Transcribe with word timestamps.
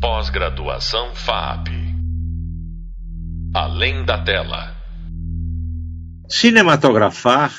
Pós-graduação 0.00 1.12
FAP. 1.12 1.70
Além 3.52 4.04
da 4.04 4.22
tela. 4.22 4.76
Cinematografar 6.28 7.52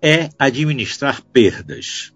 é 0.00 0.30
administrar 0.38 1.20
perdas. 1.20 2.10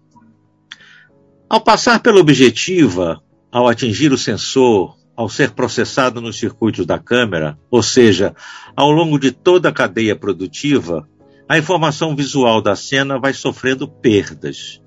Ao 1.47 1.61
passar 1.61 1.99
pela 1.99 2.19
objetiva, 2.19 3.21
ao 3.51 3.67
atingir 3.67 4.11
o 4.11 4.17
sensor, 4.17 4.97
ao 5.15 5.29
ser 5.29 5.51
processado 5.51 6.19
nos 6.21 6.39
circuitos 6.39 6.83
da 6.83 6.97
câmera, 6.97 7.55
ou 7.69 7.83
seja, 7.83 8.33
ao 8.75 8.89
longo 8.89 9.19
de 9.19 9.31
toda 9.31 9.69
a 9.69 9.73
cadeia 9.73 10.15
produtiva, 10.15 11.07
a 11.47 11.55
informação 11.55 12.15
visual 12.15 12.63
da 12.63 12.75
cena 12.75 13.19
vai 13.19 13.31
sofrendo 13.31 13.87
perdas. 13.87 14.81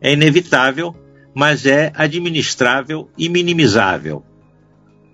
É 0.00 0.12
inevitável, 0.12 0.94
mas 1.34 1.66
é 1.66 1.92
administrável 1.96 3.10
e 3.18 3.28
minimizável. 3.28 4.24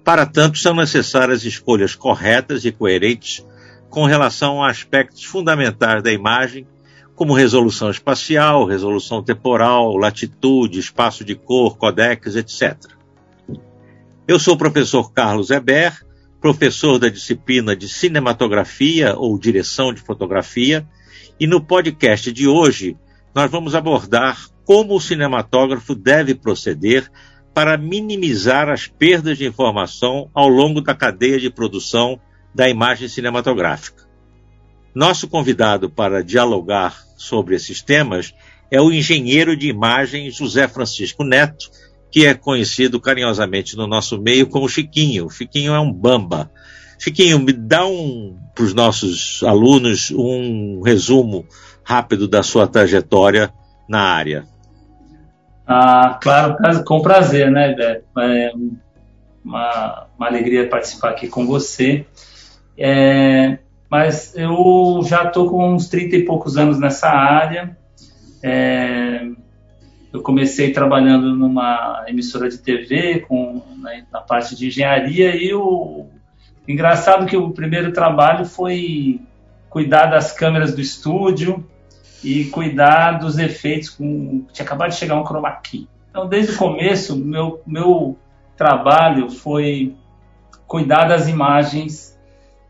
Para 0.05 0.27
tanto, 0.27 0.59
são 0.59 0.75
necessárias 0.75 1.45
escolhas 1.45 1.95
corretas 1.95 2.65
e 2.65 2.73
coerentes 2.73 3.45
com 3.89 4.05
relação 4.05 4.63
a 4.63 4.71
aspectos 4.71 5.23
fundamentais 5.25 6.03
da 6.03 6.13
imagem, 6.13 6.67
como 7.15 7.35
resolução 7.35 7.91
espacial, 7.91 8.65
resolução 8.65 9.23
temporal, 9.23 9.97
latitude, 9.97 10.81
espaço 10.81 11.25
de 11.25 11.35
cor, 11.35 11.77
codecs, 11.77 12.35
etc. 12.37 12.77
Eu 14.27 14.39
sou 14.39 14.55
o 14.55 14.59
professor 14.59 15.13
Carlos 15.13 15.51
Eber, 15.51 15.93
professor 16.41 16.99
da 16.99 17.09
disciplina 17.09 17.77
de 17.77 17.89
cinematografia 17.89 19.15
ou 19.15 19.39
direção 19.39 19.93
de 19.93 20.01
fotografia, 20.01 20.89
e 21.39 21.47
no 21.47 21.61
podcast 21.61 22.33
de 22.33 22.49
hoje 22.49 22.97
nós 23.35 23.51
vamos 23.51 23.75
abordar 23.75 24.49
como 24.65 24.95
o 24.97 25.01
cinematógrafo 25.01 25.95
deve 25.95 26.35
proceder 26.35 27.11
para 27.55 27.77
minimizar 27.77 28.69
as 28.69 28.87
perdas 28.87 29.39
de 29.39 29.47
informação 29.47 30.31
ao 30.33 30.49
longo 30.49 30.81
da 30.81 30.95
cadeia 30.95 31.39
de 31.39 31.51
produção 31.51 32.19
da 32.55 32.69
imagem 32.69 33.09
cinematográfica. 33.09 34.07
Nosso 34.95 35.27
convidado 35.29 35.89
para 35.89 36.23
dialogar 36.23 36.99
sobre 37.17 37.55
esses 37.55 37.83
temas 37.83 38.35
é 38.71 38.81
o 38.81 38.93
engenheiro 38.93 39.57
de 39.57 39.69
imagem 39.69 40.31
José 40.31 40.67
Francisco 40.69 41.25
Neto, 41.25 41.71
que 42.11 42.27
é 42.27 42.35
conhecido 42.35 43.01
carinhosamente 43.01 43.77
no 43.77 43.87
nosso 43.87 44.21
meio 44.21 44.47
como 44.47 44.69
Chiquinho. 44.69 45.31
Chiquinho 45.31 45.75
é 45.75 45.81
um 45.81 45.93
bamba. 45.93 46.51
Chiquinho, 46.99 47.39
me 47.39 47.53
dá 47.53 47.87
um 47.87 48.39
para 48.55 48.65
os 48.65 48.75
nossos 48.75 49.43
alunos 49.43 50.11
um 50.11 50.83
resumo 50.83 51.47
rápido 51.83 52.29
da 52.29 52.43
sua 52.43 52.67
trajetória 52.67 53.53
na 53.89 54.01
área. 54.01 54.52
Ah, 55.75 56.19
claro, 56.21 56.85
com 56.85 57.01
prazer, 57.01 57.51
né, 57.51 57.73
Beto? 57.75 58.05
É 58.21 58.53
uma, 59.43 60.07
uma 60.19 60.27
alegria 60.27 60.69
participar 60.69 61.09
aqui 61.09 61.29
com 61.29 61.47
você. 61.47 62.05
É, 62.77 63.59
mas 63.89 64.37
eu 64.37 65.01
já 65.03 65.25
estou 65.25 65.49
com 65.49 65.73
uns 65.73 65.89
30 65.89 66.17
e 66.17 66.25
poucos 66.27 66.59
anos 66.59 66.79
nessa 66.79 67.09
área. 67.09 67.75
É, 68.43 69.27
eu 70.13 70.21
comecei 70.21 70.73
trabalhando 70.73 71.35
numa 71.35 72.05
emissora 72.07 72.51
de 72.51 72.59
TV 72.59 73.21
com, 73.21 73.63
né, 73.79 74.05
na 74.13 74.21
parte 74.21 74.55
de 74.55 74.67
engenharia 74.67 75.35
e 75.35 75.55
o 75.55 76.05
engraçado 76.69 77.25
que 77.25 77.37
o 77.37 77.51
primeiro 77.51 77.93
trabalho 77.93 78.45
foi 78.45 79.23
cuidar 79.71 80.05
das 80.05 80.33
câmeras 80.33 80.75
do 80.75 80.83
estúdio 80.83 81.67
e 82.23 82.45
cuidar 82.47 83.13
dos 83.13 83.39
efeitos 83.39 83.91
com 83.91 84.45
tinha 84.53 84.65
acabado 84.65 84.91
de 84.91 84.97
chegar 84.97 85.21
um 85.21 85.25
chroma 85.25 85.51
key. 85.53 85.89
Então 86.11 86.29
desde 86.29 86.53
o 86.53 86.59
começo 86.59 87.17
meu 87.17 87.61
meu 87.67 88.19
trabalho 88.57 89.31
foi 89.31 89.95
cuidar 90.67 91.05
das 91.05 91.29
imagens, 91.29 92.19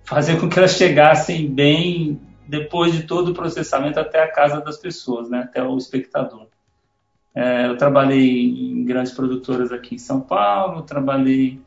fazer 0.05 0.41
com 0.41 0.49
que 0.49 0.59
elas 0.59 0.73
chegassem 0.73 1.49
bem 1.49 2.21
depois 2.49 2.93
de 2.93 3.05
todo 3.05 3.31
o 3.31 3.35
processamento 3.35 4.01
até 4.01 4.23
a 4.23 4.31
casa 4.31 4.61
das 4.61 4.77
pessoas, 4.77 5.31
né, 5.31 5.41
até 5.41 5.63
o 5.63 5.77
espectador. 5.77 6.49
É, 7.35 7.67
eu 7.67 7.77
trabalhei 7.77 8.73
em 8.73 8.85
grandes 8.85 9.13
produtoras 9.13 9.73
aqui 9.73 9.95
em 9.95 9.99
São 9.99 10.21
Paulo, 10.21 10.83
trabalhei 10.83 11.61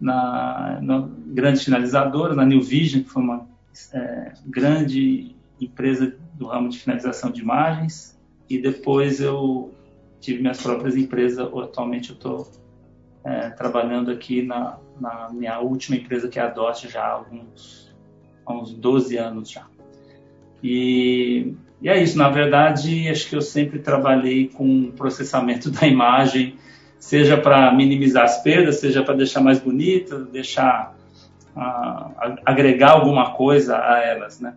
na, 0.00 0.78
na 0.82 1.08
grandes 1.26 1.62
finalizadoras, 1.62 2.36
na 2.36 2.44
New 2.44 2.60
Vision, 2.60 3.02
que 3.02 3.10
foi 3.10 3.22
uma 3.22 3.46
é, 3.92 4.32
grande 4.46 5.36
empresa 5.60 6.16
do 6.34 6.46
ramo 6.46 6.68
de 6.68 6.78
finalização 6.78 7.30
de 7.30 7.40
imagens, 7.40 8.18
e 8.48 8.58
depois 8.58 9.20
eu 9.20 9.72
tive 10.20 10.40
minhas 10.40 10.62
próprias 10.62 10.96
empresas. 10.96 11.38
Atualmente 11.38 12.10
eu 12.10 12.16
estou 12.16 12.50
é, 13.24 13.50
trabalhando 13.50 14.10
aqui 14.10 14.42
na, 14.42 14.78
na, 15.00 15.30
minha 15.32 15.58
última 15.60 15.96
empresa, 15.96 16.28
que 16.28 16.38
é 16.38 16.42
a 16.42 16.48
DOT, 16.48 16.88
já 16.88 17.02
há 17.02 17.12
alguns, 17.12 17.94
há 18.44 18.52
uns 18.52 18.74
12 18.74 19.16
anos 19.16 19.50
já. 19.50 19.66
E 20.62 21.54
e 21.84 21.88
é 21.90 22.02
isso, 22.02 22.16
na 22.16 22.30
verdade, 22.30 23.10
acho 23.10 23.28
que 23.28 23.36
eu 23.36 23.42
sempre 23.42 23.78
trabalhei 23.78 24.48
com 24.48 24.90
processamento 24.92 25.68
da 25.70 25.86
imagem, 25.86 26.56
seja 26.98 27.36
para 27.36 27.70
minimizar 27.74 28.24
as 28.24 28.42
perdas, 28.42 28.76
seja 28.76 29.02
para 29.02 29.14
deixar 29.14 29.42
mais 29.42 29.60
bonita, 29.60 30.18
deixar 30.20 30.96
uh, 31.54 32.38
agregar 32.46 32.92
alguma 32.92 33.32
coisa 33.32 33.76
a 33.76 33.98
elas, 33.98 34.40
né? 34.40 34.54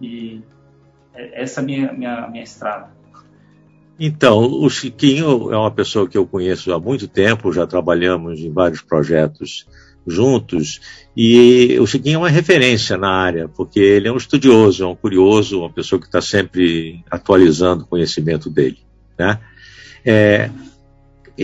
E 0.00 0.40
essa 1.16 1.60
é 1.60 1.62
a 1.62 1.66
minha, 1.66 1.92
minha, 1.92 2.28
minha 2.28 2.44
estrada. 2.44 2.88
Então, 3.98 4.38
o 4.38 4.68
Chiquinho 4.68 5.52
é 5.52 5.56
uma 5.56 5.70
pessoa 5.70 6.06
que 6.06 6.18
eu 6.18 6.26
conheço 6.26 6.72
há 6.72 6.78
muito 6.78 7.08
tempo, 7.08 7.52
já 7.52 7.66
trabalhamos 7.66 8.40
em 8.40 8.52
vários 8.52 8.82
projetos 8.82 9.66
juntos. 10.06 10.80
E 11.16 11.78
o 11.80 11.86
Chiquinho 11.86 12.16
é 12.16 12.18
uma 12.18 12.28
referência 12.28 12.96
na 12.96 13.10
área, 13.10 13.48
porque 13.48 13.80
ele 13.80 14.06
é 14.06 14.12
um 14.12 14.16
estudioso, 14.16 14.84
é 14.84 14.86
um 14.86 14.94
curioso, 14.94 15.60
uma 15.60 15.70
pessoa 15.70 15.98
que 15.98 16.06
está 16.06 16.20
sempre 16.20 17.02
atualizando 17.10 17.84
o 17.84 17.86
conhecimento 17.86 18.50
dele. 18.50 18.78
Né? 19.18 19.40
É, 20.04 20.50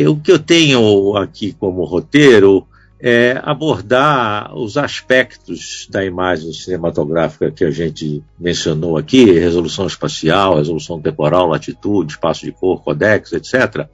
o 0.07 0.17
que 0.17 0.31
eu 0.31 0.39
tenho 0.39 1.17
aqui 1.17 1.53
como 1.53 1.85
roteiro 1.85 2.67
é 3.05 3.41
abordar 3.43 4.57
os 4.57 4.77
aspectos 4.77 5.89
da 5.91 6.05
imagem 6.05 6.53
cinematográfica 6.53 7.51
que 7.51 7.65
a 7.65 7.71
gente 7.71 8.23
mencionou 8.39 8.97
aqui, 8.97 9.25
resolução 9.33 9.87
espacial, 9.87 10.57
resolução 10.57 11.01
temporal, 11.01 11.49
latitude, 11.49 12.13
espaço 12.13 12.45
de 12.45 12.53
cor, 12.53 12.81
codex, 12.83 13.33
etc 13.33 13.89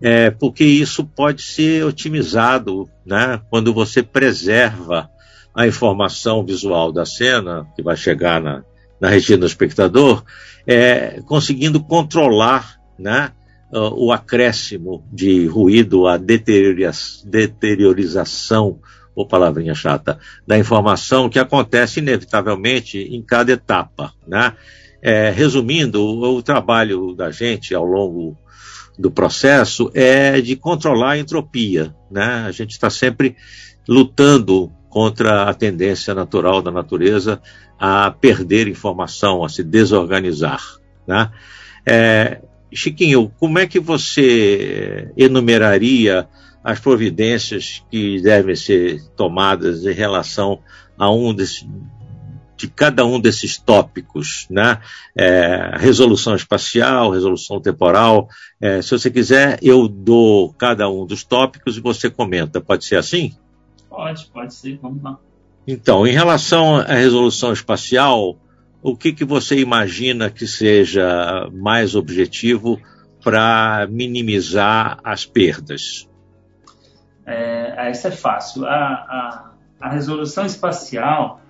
é, 0.00 0.30
porque 0.30 0.64
isso 0.64 1.04
pode 1.04 1.42
ser 1.42 1.84
otimizado 1.84 2.88
né, 3.04 3.40
quando 3.50 3.74
você 3.74 4.02
preserva 4.02 5.10
a 5.54 5.66
informação 5.66 6.44
visual 6.44 6.92
da 6.92 7.04
cena, 7.04 7.66
que 7.74 7.82
vai 7.82 7.96
chegar 7.96 8.40
na, 8.40 8.62
na 9.00 9.08
retina 9.08 9.38
do 9.38 9.46
espectador, 9.46 10.22
é, 10.66 11.20
conseguindo 11.26 11.82
controlar 11.82 12.78
né, 12.98 13.32
o 13.72 14.12
acréscimo 14.12 15.04
de 15.12 15.46
ruído, 15.46 16.06
a 16.06 16.16
deteriorização, 16.16 18.78
ou 19.14 19.26
palavrinha 19.26 19.74
chata, 19.74 20.18
da 20.46 20.56
informação 20.56 21.28
que 21.28 21.38
acontece 21.38 22.00
inevitavelmente 22.00 22.98
em 22.98 23.20
cada 23.20 23.52
etapa. 23.52 24.14
Né? 24.26 24.54
É, 25.02 25.28
resumindo, 25.30 26.00
o, 26.00 26.36
o 26.36 26.42
trabalho 26.42 27.14
da 27.14 27.30
gente 27.30 27.74
ao 27.74 27.84
longo 27.84 28.38
do 28.98 29.10
processo 29.10 29.90
é 29.92 30.40
de 30.40 30.56
controlar 30.56 31.10
a 31.12 31.18
entropia. 31.18 31.94
Né? 32.10 32.44
A 32.46 32.52
gente 32.52 32.70
está 32.70 32.88
sempre 32.88 33.36
lutando 33.88 34.72
contra 34.88 35.44
a 35.44 35.54
tendência 35.54 36.14
natural 36.14 36.62
da 36.62 36.70
natureza 36.70 37.40
a 37.78 38.10
perder 38.10 38.68
informação, 38.68 39.44
a 39.44 39.48
se 39.48 39.62
desorganizar. 39.62 40.60
Né? 41.06 41.30
É, 41.86 42.40
Chiquinho, 42.72 43.32
como 43.38 43.58
é 43.58 43.66
que 43.66 43.80
você 43.80 45.10
enumeraria 45.16 46.28
as 46.62 46.78
providências 46.78 47.84
que 47.90 48.20
devem 48.20 48.54
ser 48.54 49.02
tomadas 49.16 49.84
em 49.84 49.92
relação 49.92 50.60
a 50.98 51.10
um 51.10 51.32
desses 51.32 51.66
de 52.58 52.66
cada 52.66 53.06
um 53.06 53.20
desses 53.20 53.56
tópicos, 53.56 54.46
né? 54.50 54.80
É, 55.16 55.76
resolução 55.78 56.34
espacial, 56.34 57.12
resolução 57.12 57.60
temporal. 57.60 58.28
É, 58.60 58.82
se 58.82 58.90
você 58.90 59.08
quiser, 59.08 59.60
eu 59.62 59.86
dou 59.86 60.52
cada 60.54 60.90
um 60.90 61.06
dos 61.06 61.22
tópicos 61.22 61.76
e 61.76 61.80
você 61.80 62.10
comenta. 62.10 62.60
Pode 62.60 62.84
ser 62.84 62.96
assim? 62.96 63.32
Pode, 63.88 64.26
pode 64.26 64.52
ser. 64.52 64.76
Vamos 64.82 65.00
lá. 65.02 65.20
Então, 65.68 66.04
em 66.04 66.12
relação 66.12 66.76
à 66.76 66.94
resolução 66.94 67.52
espacial, 67.52 68.36
o 68.82 68.96
que, 68.96 69.12
que 69.12 69.24
você 69.24 69.58
imagina 69.58 70.30
que 70.30 70.46
seja 70.46 71.48
mais 71.52 71.94
objetivo 71.94 72.80
para 73.22 73.86
minimizar 73.90 74.98
as 75.02 75.24
perdas? 75.24 76.08
É, 77.26 77.90
essa 77.90 78.08
é 78.08 78.12
fácil. 78.12 78.64
A, 78.64 78.70
a, 78.70 79.52
a 79.80 79.90
resolução 79.90 80.46
espacial 80.46 81.40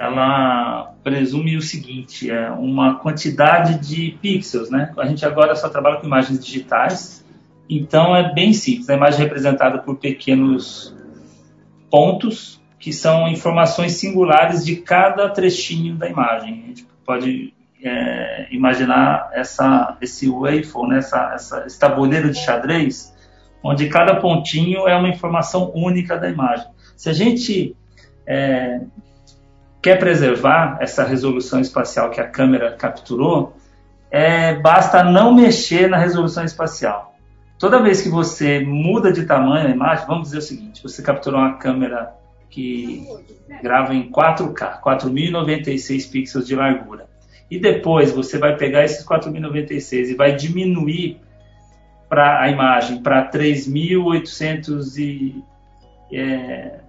ela 0.00 0.94
presume 1.04 1.58
o 1.58 1.60
seguinte, 1.60 2.30
é 2.30 2.50
uma 2.50 2.94
quantidade 2.94 3.86
de 3.86 4.16
pixels, 4.22 4.70
né? 4.70 4.94
A 4.96 5.04
gente 5.04 5.26
agora 5.26 5.54
só 5.54 5.68
trabalha 5.68 5.98
com 6.00 6.06
imagens 6.06 6.42
digitais 6.42 7.22
Então 7.68 8.16
é 8.16 8.32
bem 8.32 8.54
simples. 8.54 8.88
A 8.88 8.94
imagem 8.94 9.20
é 9.20 9.24
representada 9.24 9.78
por 9.78 9.96
pequenos 9.96 10.96
pontos 11.90 12.62
que 12.80 12.94
são 12.94 13.28
informações 13.28 13.92
singulares 13.92 14.64
de 14.64 14.76
cada 14.76 15.28
trechinho 15.28 15.96
da 15.96 16.08
imagem. 16.08 16.62
A 16.64 16.66
gente 16.68 16.86
pode 17.04 17.52
é, 17.84 18.46
imaginar 18.50 19.28
essa, 19.34 19.98
esse 20.00 20.28
waveform, 20.28 20.88
né, 20.88 20.98
essa, 20.98 21.32
essa, 21.34 21.66
esse 21.66 21.78
tabuleiro 21.78 22.30
de 22.30 22.38
xadrez, 22.38 23.14
onde 23.62 23.86
cada 23.90 24.16
pontinho 24.16 24.88
é 24.88 24.96
uma 24.96 25.10
informação 25.10 25.70
única 25.74 26.16
da 26.16 26.30
imagem. 26.30 26.66
Se 26.96 27.10
a 27.10 27.12
gente 27.12 27.76
é, 28.26 28.80
quer 29.82 29.98
preservar 29.98 30.78
essa 30.80 31.04
resolução 31.04 31.60
espacial 31.60 32.10
que 32.10 32.20
a 32.20 32.26
câmera 32.26 32.72
capturou, 32.72 33.56
é, 34.10 34.54
basta 34.54 35.04
não 35.04 35.34
mexer 35.34 35.86
na 35.86 35.98
resolução 35.98 36.44
espacial. 36.44 37.14
Toda 37.58 37.82
vez 37.82 38.00
que 38.00 38.08
você 38.08 38.60
muda 38.60 39.12
de 39.12 39.26
tamanho 39.26 39.68
a 39.68 39.70
imagem, 39.70 40.06
vamos 40.06 40.28
dizer 40.28 40.38
o 40.38 40.42
seguinte: 40.42 40.82
você 40.82 41.02
capturou 41.02 41.38
uma 41.38 41.58
câmera 41.58 42.18
que 42.50 43.06
grava 43.62 43.94
em 43.94 44.10
4K, 44.10 44.80
4096 44.80 46.06
pixels 46.06 46.46
de 46.46 46.54
largura. 46.54 47.08
E 47.50 47.58
depois 47.58 48.12
você 48.12 48.38
vai 48.38 48.56
pegar 48.56 48.84
esses 48.84 49.04
4096 49.04 50.10
e 50.10 50.14
vai 50.14 50.34
diminuir 50.34 51.20
para 52.08 52.42
a 52.42 52.50
imagem 52.50 53.02
para 53.02 53.22
3800 53.22 54.98
e 54.98 55.44
é, 56.12 56.80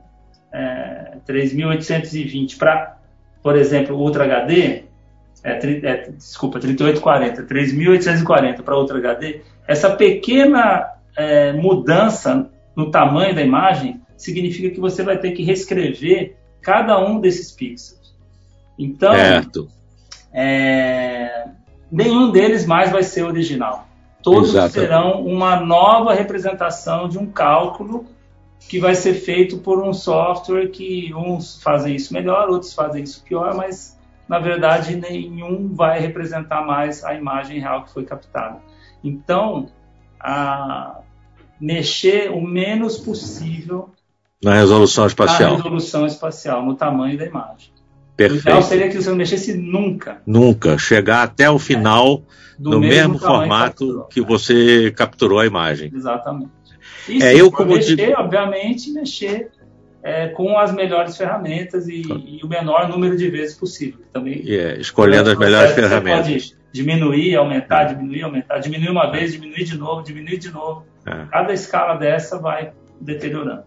é, 0.51 1.17
3820 1.25 2.57
para, 2.57 2.97
por 3.41 3.55
exemplo, 3.55 3.95
Ultra 3.95 4.25
HD, 4.25 4.83
é, 5.43 5.51
é, 5.51 6.09
desculpa, 6.11 6.59
3840, 6.59 7.43
3840 7.43 8.63
para 8.63 8.77
Ultra 8.77 8.97
HD, 8.97 9.41
essa 9.67 9.91
pequena 9.95 10.91
é, 11.15 11.53
mudança 11.53 12.49
no 12.75 12.89
tamanho 12.89 13.35
da 13.35 13.41
imagem 13.41 14.01
significa 14.21 14.69
que 14.69 14.79
você 14.79 15.03
vai 15.03 15.17
ter 15.17 15.31
que 15.31 15.43
reescrever 15.43 16.35
cada 16.61 16.99
um 16.99 17.19
desses 17.19 17.51
pixels. 17.51 18.15
Então, 18.77 19.13
é, 20.33 21.49
nenhum 21.91 22.31
deles 22.31 22.65
mais 22.65 22.91
vai 22.91 23.03
ser 23.03 23.23
original. 23.23 23.87
Todos 24.23 24.49
Exatamente. 24.49 24.73
serão 24.73 25.25
uma 25.25 25.59
nova 25.59 26.13
representação 26.13 27.09
de 27.09 27.17
um 27.17 27.25
cálculo 27.25 28.05
que 28.69 28.79
vai 28.79 28.93
ser 28.93 29.15
feito 29.15 29.57
por 29.57 29.83
um 29.83 29.91
software 29.91 30.69
que 30.69 31.11
uns 31.15 31.61
fazem 31.61 31.95
isso 31.95 32.13
melhor, 32.13 32.49
outros 32.49 32.73
fazem 32.73 33.03
isso 33.03 33.23
pior, 33.23 33.55
mas 33.55 33.99
na 34.27 34.39
verdade 34.39 34.95
nenhum 34.95 35.73
vai 35.73 35.99
representar 35.99 36.65
mais 36.65 37.03
a 37.03 37.15
imagem 37.15 37.59
real 37.59 37.83
que 37.83 37.91
foi 37.91 38.05
captada. 38.05 38.59
Então, 39.03 39.67
a, 40.19 41.01
mexer 41.61 42.31
o 42.31 42.41
menos 42.41 42.97
possível 42.97 43.91
na 44.43 44.55
resolução 44.55 45.05
espacial. 45.05 45.51
Na 45.51 45.57
resolução 45.57 46.05
espacial, 46.05 46.65
no 46.65 46.75
tamanho 46.75 47.17
da 47.17 47.25
imagem. 47.25 47.71
Perfeito. 48.15 48.45
O 48.45 48.49
ideal 48.49 48.61
seria 48.61 48.89
que 48.89 49.01
você 49.01 49.09
não 49.09 49.17
mexesse 49.17 49.53
nunca. 49.53 50.21
Nunca. 50.25 50.77
Chegar 50.77 51.23
até 51.23 51.49
o 51.49 51.57
final 51.57 52.23
é. 52.59 52.63
no 52.63 52.79
mesmo, 52.79 53.13
mesmo 53.13 53.19
formato 53.19 54.07
que, 54.09 54.21
que 54.21 54.27
você 54.27 54.91
capturou 54.91 55.39
a 55.39 55.45
imagem. 55.45 55.91
Exatamente. 55.93 56.51
E 57.07 57.21
é, 57.23 57.39
eu 57.39 57.51
como 57.51 57.73
mexer, 57.73 57.95
digo... 57.95 58.19
obviamente, 58.19 58.91
mexer 58.91 59.49
é, 60.03 60.27
com 60.29 60.57
as 60.57 60.73
melhores 60.73 61.15
ferramentas 61.17 61.87
e, 61.87 62.01
e, 62.01 62.41
o 62.43 62.47
menor 62.47 62.89
número 62.89 63.15
de 63.15 63.29
vezes 63.29 63.55
possível. 63.55 64.01
Também, 64.11 64.41
yeah, 64.45 64.79
escolhendo 64.79 65.29
as 65.31 65.37
melhores 65.37 65.73
ferramentas. 65.73 66.27
Pode 66.27 66.55
diminuir, 66.71 67.35
aumentar, 67.35 67.85
diminuir, 67.85 68.23
aumentar, 68.23 68.59
diminuir 68.59 68.89
uma 68.89 69.11
vez, 69.11 69.33
diminuir 69.33 69.63
de 69.63 69.77
novo, 69.77 70.03
diminuir 70.03 70.37
de 70.37 70.51
novo. 70.51 70.85
É. 71.05 71.25
Cada 71.29 71.53
escala 71.53 71.95
dessa 71.95 72.39
vai 72.39 72.71
deteriorando. 72.99 73.63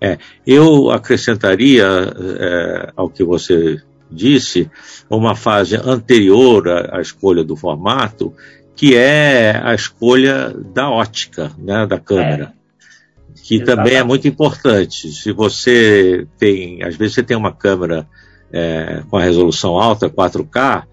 É, 0.00 0.18
eu 0.46 0.90
acrescentaria 0.90 1.86
é, 1.86 2.92
ao 2.96 3.08
que 3.08 3.24
você 3.24 3.82
disse 4.10 4.70
uma 5.10 5.34
fase 5.34 5.76
anterior 5.76 6.68
à, 6.68 6.98
à, 6.98 7.00
escolha 7.00 7.44
do 7.44 7.56
formato, 7.56 8.32
que 8.76 8.94
é 8.96 9.60
a 9.62 9.74
escolha 9.74 10.54
da 10.72 10.88
ótica, 10.88 11.52
né, 11.58 11.86
da 11.86 11.98
câmera, 11.98 12.54
é. 12.54 13.40
que 13.42 13.56
Exatamente. 13.56 13.64
também 13.64 13.94
é 13.96 14.04
muito 14.04 14.28
importante. 14.28 15.10
Se 15.10 15.32
você 15.32 16.26
tem, 16.38 16.82
às 16.82 16.96
vezes 16.96 17.14
você 17.14 17.22
tem 17.22 17.36
uma 17.36 17.52
câmera 17.52 18.06
é, 18.52 19.02
com 19.10 19.16
a 19.16 19.22
resolução 19.22 19.76
alta, 19.76 20.08
4K, 20.08 20.84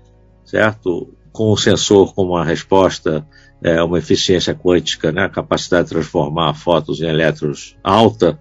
certo? 0.43 1.13
Com 1.31 1.51
o 1.51 1.57
sensor 1.57 2.13
com 2.13 2.23
uma 2.23 2.43
resposta, 2.43 3.25
é, 3.61 3.81
uma 3.81 3.97
eficiência 3.97 4.53
quântica, 4.53 5.11
né, 5.11 5.23
a 5.23 5.29
capacidade 5.29 5.85
de 5.85 5.93
transformar 5.93 6.53
fotos 6.53 7.01
em 7.01 7.07
elétrons 7.07 7.75
alta, 7.83 8.37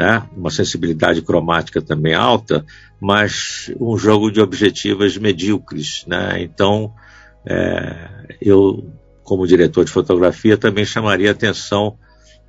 né? 0.00 0.22
uma 0.34 0.50
sensibilidade 0.50 1.20
cromática 1.20 1.82
também 1.82 2.14
alta, 2.14 2.64
mas 2.98 3.70
um 3.78 3.98
jogo 3.98 4.30
de 4.30 4.40
objetivas 4.40 5.18
medíocres. 5.18 6.06
Né? 6.06 6.40
Então, 6.40 6.94
é, 7.44 8.08
eu, 8.40 8.90
como 9.22 9.46
diretor 9.46 9.84
de 9.84 9.90
fotografia, 9.90 10.56
também 10.56 10.86
chamaria 10.86 11.30
atenção 11.30 11.98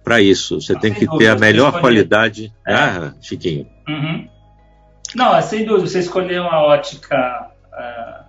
para 0.01 0.21
isso. 0.21 0.62
Você 0.62 0.80
tem 0.80 0.94
que 0.94 1.06
ter 1.18 1.27
a 1.27 1.36
melhor 1.36 1.81
qualidade. 1.81 2.53
É. 2.65 2.74
Ah, 2.74 3.13
Chiquinho. 3.19 3.68
Uhum. 3.86 4.30
Não, 5.13 5.36
é 5.36 5.42
sem 5.42 5.65
dúvida. 5.65 5.88
Você 5.88 6.00
escolher 6.00 6.39
uma 6.39 6.63
ótica 6.63 7.51
uh, 7.65 8.25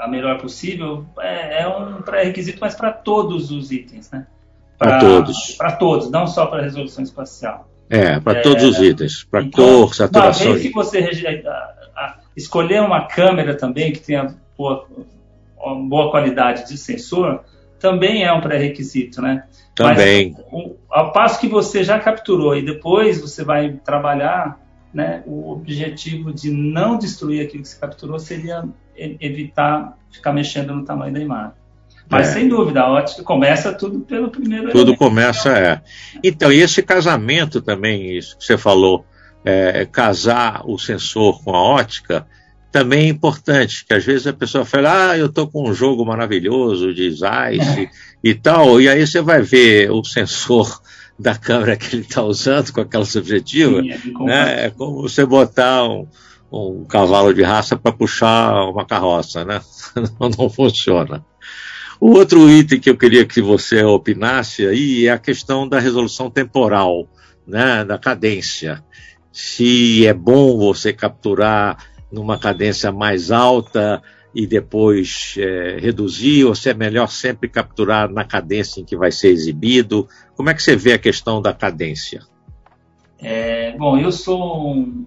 a 0.00 0.08
melhor 0.08 0.40
possível 0.40 1.06
é, 1.20 1.62
é 1.62 1.68
um 1.68 2.02
pré-requisito, 2.02 2.58
mas 2.60 2.74
para 2.74 2.90
todos 2.90 3.52
os 3.52 3.70
itens, 3.70 4.10
né? 4.10 4.26
Para 4.76 4.98
todos. 4.98 5.52
Para 5.52 5.72
todos, 5.76 6.10
não 6.10 6.26
só 6.26 6.46
para 6.46 6.62
resolução 6.64 7.04
espacial. 7.04 7.68
É, 7.88 8.18
para 8.18 8.38
é, 8.38 8.42
todos 8.42 8.64
os 8.64 8.78
itens, 8.80 9.24
para 9.24 9.42
então, 9.42 9.64
cor, 9.64 9.94
saturação. 9.94 10.46
Uma 10.46 10.54
vez 10.54 10.66
que 10.66 10.72
você 10.72 11.42
escolher 12.36 12.82
uma 12.82 13.06
câmera 13.06 13.54
também 13.54 13.92
que 13.92 14.00
tenha 14.00 14.34
boa, 14.58 14.86
boa 15.88 16.10
qualidade 16.10 16.66
de 16.66 16.76
sensor, 16.76 17.44
também 17.78 18.24
é 18.24 18.32
um 18.32 18.40
pré-requisito, 18.40 19.22
né? 19.22 19.44
Também. 19.74 20.32
Mas, 20.32 20.44
o, 20.50 20.76
ao 20.90 21.12
passo 21.12 21.40
que 21.40 21.48
você 21.48 21.84
já 21.84 21.98
capturou 21.98 22.56
e 22.56 22.62
depois 22.64 23.20
você 23.20 23.44
vai 23.44 23.74
trabalhar, 23.84 24.58
né, 24.92 25.22
o 25.26 25.52
objetivo 25.52 26.32
de 26.32 26.50
não 26.50 26.98
destruir 26.98 27.44
aquilo 27.44 27.62
que 27.62 27.68
você 27.68 27.78
capturou 27.78 28.18
seria 28.18 28.64
evitar 28.96 29.96
ficar 30.10 30.32
mexendo 30.32 30.74
no 30.74 30.84
tamanho 30.84 31.12
da 31.12 31.20
imagem. 31.20 31.52
Mas 32.08 32.28
é. 32.28 32.32
sem 32.32 32.48
dúvida, 32.48 32.82
a 32.82 32.90
ótica 32.90 33.22
começa 33.22 33.72
tudo 33.72 34.00
pelo 34.00 34.30
primeiro 34.30 34.66
Tudo 34.66 34.92
elemento. 34.92 34.98
começa, 34.98 35.50
é. 35.50 35.80
Então, 36.22 36.52
e 36.52 36.60
esse 36.60 36.82
casamento 36.82 37.60
também, 37.60 38.16
isso 38.16 38.38
que 38.38 38.44
você 38.44 38.56
falou, 38.56 39.04
é, 39.44 39.84
casar 39.84 40.62
o 40.64 40.78
sensor 40.78 41.42
com 41.42 41.54
a 41.54 41.60
ótica, 41.60 42.26
também 42.70 43.06
é 43.06 43.08
importante, 43.08 43.84
que 43.86 43.94
às 43.94 44.04
vezes 44.04 44.26
a 44.26 44.32
pessoa 44.32 44.64
fala, 44.64 45.10
ah, 45.10 45.18
eu 45.18 45.26
estou 45.26 45.48
com 45.48 45.68
um 45.68 45.74
jogo 45.74 46.04
maravilhoso 46.04 46.92
de 46.92 47.10
Zeiss 47.10 47.66
é. 47.78 47.88
e 48.22 48.34
tal, 48.34 48.80
e 48.80 48.88
aí 48.88 49.06
você 49.06 49.20
vai 49.20 49.40
ver 49.40 49.90
o 49.90 50.04
sensor 50.04 50.80
da 51.18 51.34
câmera 51.34 51.76
que 51.76 51.96
ele 51.96 52.02
está 52.02 52.22
usando 52.22 52.72
com 52.72 52.80
aquela 52.82 53.04
subjetiva, 53.04 53.80
Sim, 53.80 53.90
é, 53.90 54.24
né? 54.26 54.66
é 54.66 54.70
como 54.70 55.00
você 55.00 55.24
botar 55.24 55.84
um, 55.84 56.06
um 56.52 56.84
cavalo 56.84 57.32
de 57.32 57.42
raça 57.42 57.76
para 57.76 57.92
puxar 57.92 58.68
uma 58.68 58.84
carroça, 58.84 59.44
né? 59.44 59.60
não, 60.20 60.28
não 60.28 60.50
funciona. 60.50 61.24
O 62.00 62.10
outro 62.10 62.48
item 62.50 62.78
que 62.78 62.90
eu 62.90 62.96
queria 62.96 63.24
que 63.24 63.40
você 63.40 63.82
opinasse 63.82 64.66
aí 64.66 65.06
é 65.06 65.10
a 65.10 65.18
questão 65.18 65.68
da 65.68 65.78
resolução 65.78 66.30
temporal, 66.30 67.08
né, 67.46 67.84
da 67.84 67.98
cadência. 67.98 68.84
Se 69.32 70.06
é 70.06 70.12
bom 70.12 70.58
você 70.58 70.92
capturar 70.92 71.78
numa 72.10 72.38
cadência 72.38 72.92
mais 72.92 73.30
alta 73.30 74.02
e 74.34 74.46
depois 74.46 75.34
é, 75.38 75.78
reduzir, 75.80 76.44
ou 76.44 76.54
se 76.54 76.68
é 76.68 76.74
melhor 76.74 77.08
sempre 77.08 77.48
capturar 77.48 78.10
na 78.10 78.24
cadência 78.24 78.80
em 78.80 78.84
que 78.84 78.96
vai 78.96 79.10
ser 79.10 79.28
exibido. 79.28 80.06
Como 80.34 80.50
é 80.50 80.54
que 80.54 80.62
você 80.62 80.76
vê 80.76 80.92
a 80.92 80.98
questão 80.98 81.40
da 81.40 81.54
cadência? 81.54 82.20
É, 83.18 83.72
bom, 83.72 83.98
eu 83.98 84.12
sou 84.12 84.74
um, 84.74 85.06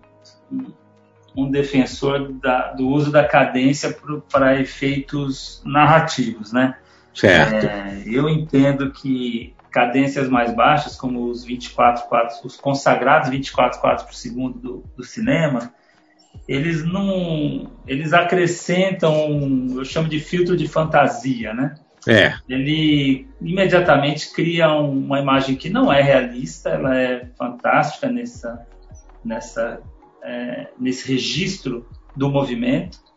um 1.38 1.51
defensor 1.51 2.34
da, 2.34 2.74
do 2.74 2.88
uso 2.88 3.12
da 3.12 3.24
cadência 3.24 3.96
para 4.31 4.60
efeitos 4.60 5.62
narrativos, 5.63 6.51
né? 6.51 6.75
Certo. 7.13 7.65
É, 7.65 8.03
eu 8.05 8.29
entendo 8.29 8.91
que 8.91 9.53
cadências 9.71 10.27
mais 10.27 10.53
baixas, 10.53 10.95
como 10.95 11.29
os 11.29 11.43
24 11.43 12.07
quadros, 12.07 12.43
os 12.43 12.57
consagrados 12.57 13.29
24 13.29 13.79
quadros 13.79 14.05
por 14.05 14.13
segundo 14.13 14.57
do, 14.57 14.83
do 14.95 15.03
cinema, 15.03 15.73
eles 16.47 16.83
não, 16.83 17.71
eles 17.87 18.13
acrescentam, 18.13 19.67
eu 19.75 19.85
chamo 19.85 20.07
de 20.07 20.19
filtro 20.19 20.57
de 20.57 20.67
fantasia, 20.67 21.53
né? 21.53 21.75
É. 22.07 22.33
Ele 22.47 23.27
imediatamente 23.41 24.33
cria 24.33 24.69
uma 24.71 25.19
imagem 25.19 25.55
que 25.55 25.69
não 25.69 25.91
é 25.91 26.01
realista, 26.01 26.69
ela 26.69 26.97
é 26.97 27.27
fantástica 27.37 28.07
nessa, 28.07 28.65
nessa 29.23 29.81
é, 30.23 30.67
nesse 30.79 31.07
registro 31.07 31.87
do 32.15 32.29
movimento 32.29 33.08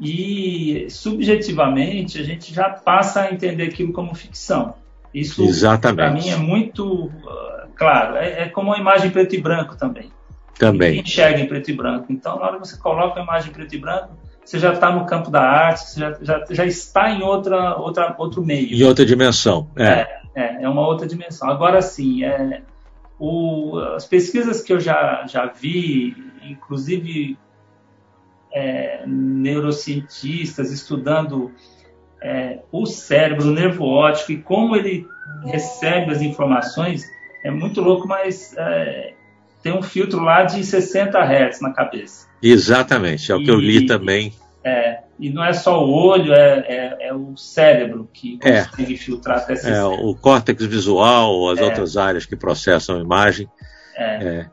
e 0.00 0.86
subjetivamente 0.90 2.20
a 2.20 2.22
gente 2.22 2.54
já 2.54 2.70
passa 2.70 3.22
a 3.22 3.32
entender 3.32 3.64
aquilo 3.64 3.92
como 3.92 4.14
ficção. 4.14 4.74
Isso, 5.12 5.44
para 5.80 6.10
mim, 6.10 6.28
é 6.28 6.36
muito 6.36 7.06
uh, 7.06 7.68
claro. 7.74 8.16
É, 8.16 8.42
é, 8.42 8.48
como 8.48 8.68
uma 8.68 8.78
imagem 8.78 9.10
preto 9.10 9.34
e 9.34 9.40
branco 9.40 9.76
também. 9.76 10.12
Também. 10.58 10.88
Ninguém 10.90 11.02
enxerga 11.02 11.40
em 11.40 11.46
preto 11.46 11.70
e 11.70 11.74
branco. 11.74 12.06
Então, 12.10 12.38
na 12.38 12.44
hora 12.44 12.60
que 12.60 12.66
você 12.66 12.76
coloca 12.76 13.18
a 13.18 13.22
imagem 13.22 13.52
preto 13.52 13.74
e 13.74 13.78
branco, 13.78 14.16
você 14.44 14.58
já 14.58 14.72
está 14.72 14.90
no 14.92 15.06
campo 15.06 15.30
da 15.30 15.42
arte, 15.42 15.84
você 15.84 16.00
já, 16.00 16.18
já, 16.20 16.44
já, 16.50 16.66
está 16.66 17.10
em 17.10 17.22
outra, 17.22 17.76
outra, 17.76 18.14
outro 18.18 18.44
meio. 18.44 18.74
Em 18.74 18.82
outra 18.84 19.04
dimensão. 19.04 19.68
É, 19.76 19.84
é, 19.84 20.20
é, 20.34 20.62
é 20.64 20.68
uma 20.68 20.86
outra 20.86 21.06
dimensão. 21.06 21.50
Agora, 21.50 21.82
sim, 21.82 22.24
é, 22.24 22.62
o, 23.18 23.78
as 23.96 24.06
pesquisas 24.06 24.62
que 24.62 24.72
eu 24.72 24.80
já, 24.80 25.26
já 25.26 25.46
vi, 25.46 26.16
inclusive 26.42 27.36
é, 28.58 29.02
neurocientistas 29.06 30.72
estudando 30.72 31.52
é, 32.20 32.58
o 32.72 32.86
cérebro, 32.86 33.48
o 33.48 33.52
nervo 33.52 33.84
óptico 33.84 34.32
e 34.32 34.42
como 34.42 34.74
ele 34.74 35.06
recebe 35.44 36.10
as 36.10 36.20
informações, 36.20 37.04
é 37.44 37.50
muito 37.50 37.80
louco, 37.80 38.08
mas 38.08 38.54
é, 38.56 39.14
tem 39.62 39.72
um 39.72 39.82
filtro 39.82 40.20
lá 40.20 40.42
de 40.42 40.64
60 40.64 41.16
Hz 41.18 41.60
na 41.60 41.72
cabeça. 41.72 42.26
Exatamente, 42.42 43.30
é 43.30 43.36
o 43.36 43.42
que 43.42 43.50
eu 43.50 43.60
li 43.60 43.86
também. 43.86 44.32
É, 44.64 45.02
e 45.20 45.30
não 45.30 45.44
é 45.44 45.52
só 45.52 45.84
o 45.84 45.90
olho, 45.90 46.32
é, 46.32 46.64
é, 46.68 47.08
é 47.08 47.14
o 47.14 47.36
cérebro 47.36 48.08
que 48.12 48.40
é. 48.42 48.64
consegue 48.64 48.96
filtrar 48.96 49.38
até 49.38 49.54
60. 49.54 49.76
É, 49.76 49.84
o 49.84 50.14
córtex 50.16 50.64
visual, 50.66 51.48
as 51.50 51.60
é. 51.60 51.64
outras 51.64 51.96
áreas 51.96 52.26
que 52.26 52.34
processam 52.34 52.98
a 52.98 53.00
imagem. 53.00 53.48
É. 53.96 54.46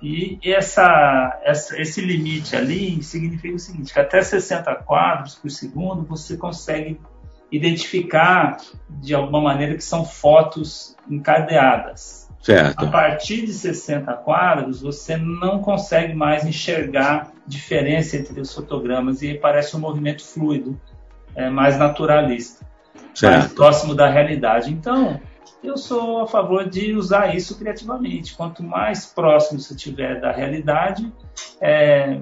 E 0.00 0.38
essa, 0.44 1.40
essa, 1.42 1.80
esse 1.80 2.00
limite 2.00 2.54
ali 2.54 3.02
significa 3.02 3.54
o 3.54 3.58
seguinte, 3.58 3.92
que 3.92 3.98
até 3.98 4.22
60 4.22 4.74
quadros 4.76 5.34
por 5.34 5.50
segundo 5.50 6.04
você 6.04 6.36
consegue 6.36 7.00
identificar 7.50 8.58
de 8.88 9.14
alguma 9.14 9.40
maneira 9.40 9.74
que 9.74 9.84
são 9.84 10.04
fotos 10.04 10.96
encadeadas. 11.10 12.28
Certo. 12.40 12.84
A 12.84 12.88
partir 12.88 13.44
de 13.44 13.52
60 13.52 14.12
quadros, 14.14 14.80
você 14.80 15.16
não 15.16 15.60
consegue 15.60 16.14
mais 16.14 16.44
enxergar 16.46 17.32
diferença 17.46 18.16
entre 18.16 18.40
os 18.40 18.54
fotogramas 18.54 19.22
e 19.22 19.34
parece 19.34 19.76
um 19.76 19.80
movimento 19.80 20.24
fluido, 20.24 20.80
é, 21.34 21.50
mais 21.50 21.76
naturalista, 21.76 22.64
certo. 23.14 23.38
mais 23.38 23.52
próximo 23.52 23.94
da 23.94 24.08
realidade. 24.08 24.72
Então, 24.72 25.20
eu 25.62 25.76
sou 25.76 26.22
a 26.22 26.26
favor 26.26 26.68
de 26.68 26.94
usar 26.94 27.34
isso 27.34 27.58
criativamente. 27.58 28.34
Quanto 28.34 28.62
mais 28.62 29.06
próximo 29.06 29.60
você 29.60 29.74
estiver 29.74 30.20
da 30.20 30.32
realidade, 30.32 31.12
é, 31.60 32.20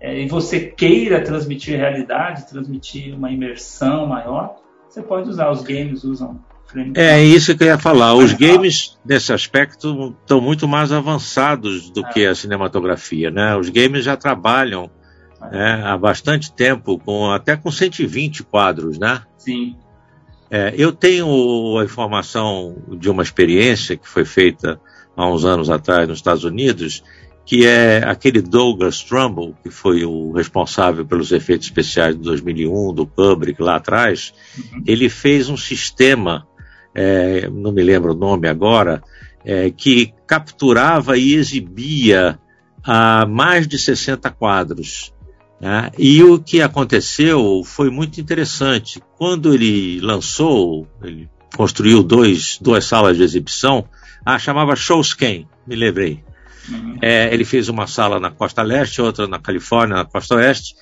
é, 0.00 0.22
e 0.22 0.28
você 0.28 0.60
queira 0.60 1.22
transmitir 1.22 1.78
realidade, 1.78 2.48
transmitir 2.48 3.14
uma 3.14 3.30
imersão 3.30 4.06
maior, 4.06 4.56
você 4.88 5.02
pode 5.02 5.28
usar. 5.28 5.50
Os 5.50 5.62
games 5.62 6.04
usam 6.04 6.40
é 6.94 7.22
isso 7.22 7.56
que 7.56 7.64
eu 7.64 7.68
ia 7.68 7.78
falar. 7.78 8.14
Os 8.14 8.32
games, 8.32 8.96
nesse 9.04 9.32
aspecto, 9.32 10.14
estão 10.20 10.40
muito 10.40 10.68
mais 10.68 10.92
avançados 10.92 11.90
do 11.90 12.04
que 12.04 12.24
a 12.24 12.34
cinematografia. 12.34 13.30
Né? 13.30 13.56
Os 13.56 13.68
games 13.68 14.04
já 14.04 14.16
trabalham 14.16 14.88
né, 15.50 15.82
há 15.84 15.98
bastante 15.98 16.52
tempo, 16.52 16.98
com, 16.98 17.30
até 17.30 17.56
com 17.56 17.70
120 17.70 18.44
quadros. 18.44 18.98
Né? 18.98 19.20
Sim. 19.36 19.76
É, 20.50 20.74
eu 20.76 20.92
tenho 20.92 21.78
a 21.78 21.84
informação 21.84 22.76
de 22.88 23.08
uma 23.08 23.22
experiência 23.22 23.96
que 23.96 24.08
foi 24.08 24.24
feita 24.24 24.80
há 25.16 25.28
uns 25.28 25.44
anos 25.44 25.70
atrás 25.70 26.08
nos 26.08 26.18
Estados 26.18 26.44
Unidos, 26.44 27.04
que 27.46 27.66
é 27.66 28.02
aquele 28.04 28.40
Douglas 28.42 29.02
Trumbull, 29.02 29.54
que 29.62 29.70
foi 29.70 30.04
o 30.04 30.32
responsável 30.32 31.04
pelos 31.04 31.32
efeitos 31.32 31.66
especiais 31.66 32.16
de 32.16 32.22
2001 32.22 32.92
do 32.92 33.06
Kubrick 33.06 33.62
lá 33.62 33.76
atrás, 33.76 34.32
uhum. 34.56 34.82
ele 34.86 35.08
fez 35.08 35.48
um 35.48 35.56
sistema 35.56 36.46
é, 36.94 37.48
não 37.48 37.72
me 37.72 37.82
lembro 37.82 38.12
o 38.12 38.16
nome 38.16 38.48
agora, 38.48 39.02
é, 39.44 39.70
que 39.70 40.12
capturava 40.26 41.16
e 41.16 41.34
exibia 41.34 42.38
a 42.82 43.26
mais 43.26 43.66
de 43.66 43.78
60 43.78 44.30
quadros. 44.30 45.14
Né? 45.60 45.90
E 45.98 46.22
o 46.22 46.38
que 46.38 46.62
aconteceu 46.62 47.62
foi 47.64 47.90
muito 47.90 48.20
interessante. 48.20 49.00
Quando 49.18 49.52
ele 49.52 50.00
lançou, 50.00 50.88
ele 51.02 51.28
construiu 51.54 52.02
dois, 52.02 52.58
duas 52.60 52.84
salas 52.84 53.16
de 53.16 53.22
exibição, 53.22 53.84
ah, 54.24 54.38
chamava 54.38 54.74
Showscan, 54.74 55.44
me 55.66 55.76
lembrei. 55.76 56.24
Uhum. 56.68 56.98
É, 57.02 57.32
ele 57.32 57.44
fez 57.44 57.68
uma 57.68 57.86
sala 57.86 58.18
na 58.20 58.30
costa 58.30 58.62
leste, 58.62 59.02
outra 59.02 59.26
na 59.26 59.38
Califórnia, 59.38 59.96
na 59.96 60.04
costa 60.04 60.36
oeste, 60.36 60.74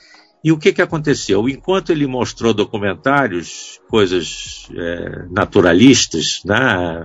e 0.43 0.53
o 0.53 0.59
que, 0.59 0.73
que 0.73 0.83
aconteceu? 0.83 1.49
Enquanto 1.49 1.91
ele 1.91 2.07
mostrou 2.07 2.55
documentários, 2.55 3.81
coisas 3.89 4.69
é, 4.75 5.25
naturalistas, 5.31 6.43
né, 6.45 7.05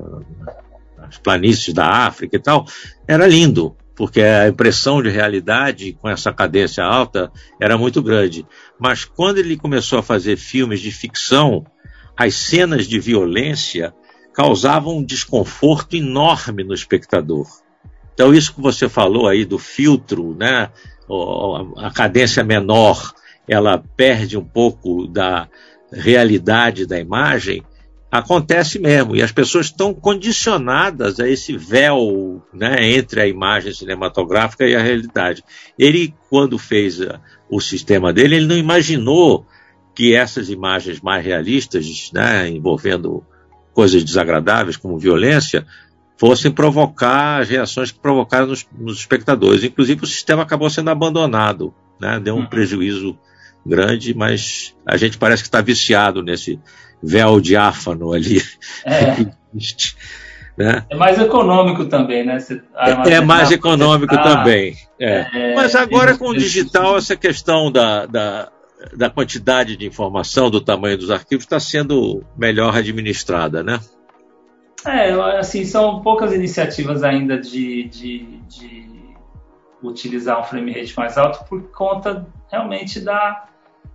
as 1.00 1.18
planícies 1.18 1.74
da 1.74 1.88
África 1.88 2.36
e 2.36 2.39
tal, 2.39 2.65
era 3.08 3.27
lindo, 3.27 3.75
porque 3.96 4.22
a 4.22 4.48
impressão 4.48 5.02
de 5.02 5.10
realidade 5.10 5.94
com 5.94 6.10
essa 6.10 6.34
cadência 6.34 6.84
alta 6.84 7.32
era 7.62 7.78
muito 7.78 8.02
grande. 8.02 8.46
Mas 8.80 9.06
quando 9.06 9.38
ele 9.38 9.56
começou 9.56 10.00
a 10.00 10.04
fazer 10.04 10.38
filmes 10.38 10.82
de 10.82 10.92
ficção, 10.92 11.64
as 12.18 12.36
cenas 12.36 12.88
de 12.88 13.00
violência 13.00 13.94
causavam 14.34 14.98
um 14.98 15.04
desconforto 15.04 15.96
enorme 15.96 16.64
no 16.64 16.74
espectador. 16.74 17.48
Então, 18.14 18.34
isso 18.34 18.54
que 18.54 18.62
você 18.62 18.90
falou 18.90 19.28
aí 19.28 19.46
do 19.46 19.58
filtro, 19.58 20.36
né? 20.36 20.70
a 21.78 21.92
cadência 21.92 22.44
menor, 22.44 23.14
ela 23.48 23.84
perde 23.96 24.38
um 24.38 24.44
pouco 24.44 25.08
da 25.08 25.48
realidade 25.92 26.86
da 26.86 27.00
imagem, 27.00 27.64
acontece 28.13 28.77
mesmo. 28.77 29.15
E 29.15 29.24
as 29.24 29.32
pessoas 29.32 29.65
estão 29.65 29.91
condicionadas 29.91 31.20
a 31.20 31.27
esse 31.27 31.58
véu 31.58 32.46
né, 32.53 32.93
entre 32.93 33.20
a 33.20 33.27
imagem 33.27 33.74
cinematográfica 33.74 34.67
e 34.67 34.75
a 34.75 34.82
realidade. 34.84 35.43
Ele, 35.79 36.13
quando 36.29 36.60
fez 36.60 37.01
a, 37.01 37.20
o 37.50 37.60
sistema 37.60 38.13
dele, 38.13 38.36
ele 38.36 38.46
não 38.46 38.55
imaginou 38.55 39.48
que 39.96 40.13
essas 40.13 40.51
imagens 40.51 41.01
mais 41.01 41.25
realistas, 41.25 42.12
né, 42.13 42.48
envolvendo 42.50 43.25
coisas 43.74 44.03
desagradáveis 44.03 44.77
como 44.77 45.00
violência, 45.00 45.65
fossem 46.15 46.51
provocar 46.51 47.41
as 47.41 47.50
reações 47.50 47.91
que 47.91 48.00
provocaram 48.00 48.46
nos, 48.46 48.63
nos 48.77 49.00
espectadores. 49.00 49.63
Inclusive, 49.63 50.03
o 50.03 50.08
sistema 50.08 50.43
acabou 50.43 50.70
sendo 50.70 50.91
abandonado, 50.91 51.74
né, 52.00 52.20
deu 52.20 52.36
um 52.36 52.41
uhum. 52.41 52.46
prejuízo 52.46 53.17
grande, 53.65 54.13
mas 54.13 54.75
a 54.86 54.98
gente 54.98 55.17
parece 55.17 55.41
que 55.41 55.48
está 55.48 55.62
viciado 55.62 56.22
nesse 56.22 56.60
véu 57.03 57.41
diáfano 57.41 58.13
ali. 58.13 58.41
É. 58.86 59.25
né? 60.57 60.86
é 60.89 60.95
mais 60.95 61.19
econômico 61.19 61.86
também, 61.86 62.25
né? 62.25 62.38
é, 62.75 63.13
é 63.13 63.22
mais 63.22 63.51
econômico 63.51 64.15
também. 64.15 64.75
É. 65.00 65.27
é. 65.33 65.55
Mas 65.55 65.75
agora 65.75 66.17
com 66.17 66.29
o 66.29 66.38
digital, 66.38 66.98
essa 66.98 67.15
questão 67.15 67.72
da, 67.72 68.05
da, 68.05 68.51
da 68.95 69.10
quantidade 69.10 69.75
de 69.75 69.86
informação, 69.86 70.50
do 70.50 70.62
tamanho 70.62 70.98
dos 70.98 71.12
arquivos, 71.12 71.43
está 71.43 71.60
sendo 71.60 72.24
melhor 72.38 72.75
administrada, 72.75 73.62
né? 73.62 73.79
É, 74.86 75.12
assim, 75.39 75.63
são 75.63 76.01
poucas 76.01 76.33
iniciativas 76.33 77.03
ainda 77.03 77.38
de, 77.38 77.86
de, 77.86 78.19
de 78.50 78.93
utilizar 79.81 80.39
um 80.39 80.43
frame 80.43 80.74
rate 80.74 80.95
mais 80.98 81.17
alto 81.17 81.45
por 81.48 81.63
conta 81.72 82.27
realmente 82.51 83.00
da, 83.00 83.45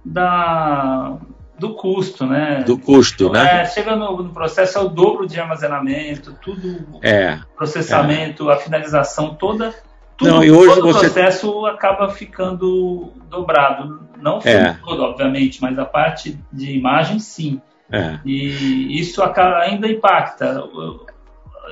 da, 0.05 1.19
do 1.59 1.75
custo, 1.75 2.27
né? 2.27 2.63
Do 2.65 2.79
custo, 2.79 3.31
né? 3.31 3.63
É, 3.63 3.65
chega 3.67 3.97
no, 3.97 4.23
no, 4.23 4.33
processo 4.33 4.79
é 4.79 4.81
o 4.81 4.89
dobro 4.89 5.27
de 5.27 5.41
armazenamento, 5.41 6.37
tudo, 6.41 6.87
é, 7.03 7.39
processamento, 7.57 8.51
é. 8.51 8.55
a 8.55 8.57
finalização 8.57 9.35
toda, 9.35 9.75
tudo, 10.17 10.31
Não, 10.31 10.45
e 10.45 10.51
hoje 10.51 10.75
todo 10.75 10.93
você... 10.93 10.99
o 10.99 11.01
processo 11.01 11.67
acaba 11.67 12.09
ficando 12.11 13.13
dobrado. 13.29 14.09
Não 14.21 14.41
é. 14.45 14.77
todo, 14.85 15.03
obviamente, 15.03 15.63
mas 15.63 15.79
a 15.79 15.85
parte 15.85 16.39
de 16.53 16.77
imagem, 16.77 17.21
sim. 17.21 17.61
É. 17.91 18.19
E 18.25 18.99
isso 19.01 19.23
acaba, 19.23 19.59
ainda 19.59 19.89
impacta. 19.89 20.45
Eu, 20.47 21.07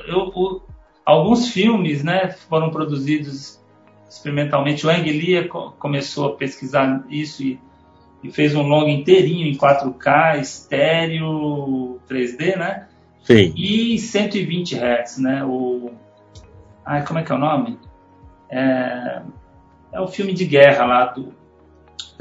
eu, 0.07 0.33
eu, 0.33 0.63
alguns 1.05 1.49
filmes, 1.49 2.03
né, 2.03 2.29
foram 2.49 2.69
produzidos 2.69 3.61
experimentalmente. 4.09 4.87
O 4.87 4.89
Ang 4.89 5.03
Lee 5.03 5.49
começou 5.77 6.27
a 6.27 6.35
pesquisar 6.35 7.03
isso 7.09 7.43
e 7.43 7.59
e 8.23 8.31
fez 8.31 8.55
um 8.55 8.63
longo 8.63 8.89
inteirinho 8.89 9.47
em 9.47 9.55
4K, 9.55 10.39
estéreo, 10.39 11.99
3D, 12.09 12.57
né? 12.57 12.87
Sim. 13.23 13.53
E 13.55 13.97
120 13.99 14.75
Hz, 14.75 15.17
né? 15.19 15.43
O... 15.43 15.91
Ai, 16.85 17.05
como 17.05 17.19
é 17.19 17.23
que 17.23 17.31
é 17.31 17.35
o 17.35 17.39
nome? 17.39 17.77
É, 18.49 19.21
é 19.93 20.01
o 20.01 20.07
filme 20.07 20.33
de 20.33 20.45
guerra 20.45 20.85
lá 20.85 21.05
do... 21.07 21.33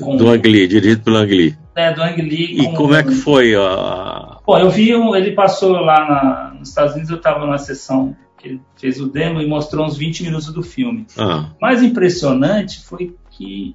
Com... 0.01 0.17
Do 0.17 0.29
Ang 0.29 0.47
Lee, 0.47 0.67
dirigido 0.67 1.03
pelo 1.03 1.17
Ang 1.17 1.35
Lee. 1.35 1.57
É, 1.75 1.93
do 1.93 2.03
Ang 2.03 2.21
Lee. 2.21 2.61
E 2.61 2.75
como 2.75 2.95
é 2.95 3.03
que 3.03 3.15
foi 3.15 3.55
a... 3.55 4.39
Bom, 4.47 4.59
eu 4.59 4.71
vi, 4.71 4.95
um, 4.95 5.15
ele 5.15 5.33
passou 5.33 5.73
lá 5.73 6.07
na, 6.09 6.55
nos 6.59 6.69
Estados 6.69 6.93
Unidos, 6.93 7.11
eu 7.11 7.17
estava 7.17 7.47
na 7.47 7.59
sessão 7.59 8.17
que 8.37 8.49
ele 8.49 8.61
fez 8.77 9.01
o 9.01 9.09
demo 9.09 9.41
e 9.41 9.47
mostrou 9.47 9.87
uns 9.87 9.97
20 9.97 10.25
minutos 10.25 10.53
do 10.53 10.63
filme. 10.63 11.07
Ah. 11.17 11.51
Mais 11.61 11.83
impressionante 11.83 12.85
foi 12.85 13.17
que 13.31 13.75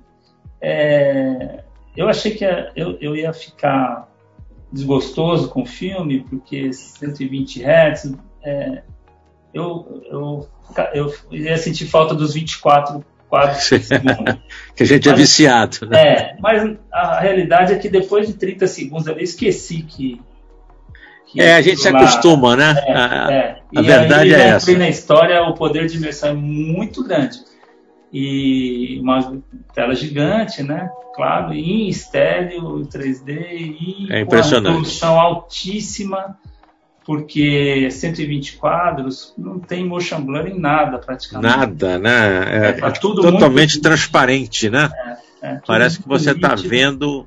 é, 0.61 1.63
eu 1.95 2.07
achei 2.07 2.31
que 2.31 2.45
eu, 2.75 2.97
eu 2.99 3.15
ia 3.15 3.33
ficar 3.33 4.07
desgostoso 4.71 5.49
com 5.49 5.63
o 5.63 5.65
filme, 5.65 6.21
porque 6.29 6.71
120 6.71 7.63
Hz, 7.63 8.13
é, 8.43 8.83
eu, 9.53 10.01
eu, 10.09 10.49
eu 10.93 11.13
ia 11.31 11.57
sentir 11.57 11.85
falta 11.85 12.15
dos 12.15 12.33
24 12.33 13.03
quadros 13.31 13.69
por 13.69 13.79
segundo. 13.81 14.41
que 14.75 14.83
a 14.83 14.85
gente 14.85 15.07
é 15.07 15.11
mas, 15.11 15.19
é 15.19 15.23
viciado. 15.23 15.77
Né? 15.87 16.01
É, 16.01 16.35
mas 16.39 16.77
a 16.91 17.19
realidade 17.19 17.73
é 17.73 17.77
que 17.77 17.89
depois 17.89 18.27
de 18.27 18.33
30 18.33 18.67
segundos 18.67 19.07
eu 19.07 19.17
esqueci 19.17 19.81
que. 19.83 20.21
que 21.27 21.41
é, 21.41 21.55
a 21.55 21.61
gente 21.61 21.81
se 21.81 21.87
acostuma, 21.87 22.55
né? 22.55 22.75
É, 22.85 22.93
a, 22.93 23.31
é. 23.31 23.61
a 23.75 23.81
verdade 23.81 24.35
aí, 24.35 24.41
é 24.41 24.47
essa. 24.49 24.77
na 24.77 24.89
história, 24.89 25.41
o 25.43 25.53
poder 25.53 25.87
de 25.87 25.97
imersão 25.97 26.29
é 26.29 26.33
muito 26.33 27.03
grande. 27.03 27.39
E 28.13 28.99
uma 29.01 29.41
tela 29.73 29.95
gigante, 29.95 30.61
né? 30.63 30.89
Claro, 31.15 31.53
em 31.53 31.87
estéreo, 31.87 32.79
em 32.79 32.85
3D, 32.85 33.29
e 33.29 34.07
é 34.09 34.21
impressionante. 34.21 34.67
resolução 34.67 35.19
altíssima 35.19 36.37
porque 37.05 37.89
120 37.89 38.57
quadros 38.57 39.33
não 39.37 39.59
tem 39.59 39.85
motion 39.85 40.21
blur 40.21 40.47
em 40.47 40.59
nada 40.59 40.99
praticamente. 40.99 41.57
Nada, 41.57 41.97
né? 41.97 42.45
É, 42.47 42.65
é, 42.65 42.87
é 42.87 42.91
totalmente 42.91 43.73
muito... 43.75 43.81
transparente, 43.81 44.69
né? 44.69 44.89
É, 45.41 45.47
é 45.53 45.61
Parece 45.65 46.01
que 46.01 46.07
você 46.07 46.31
está 46.31 46.55
vendo 46.55 47.25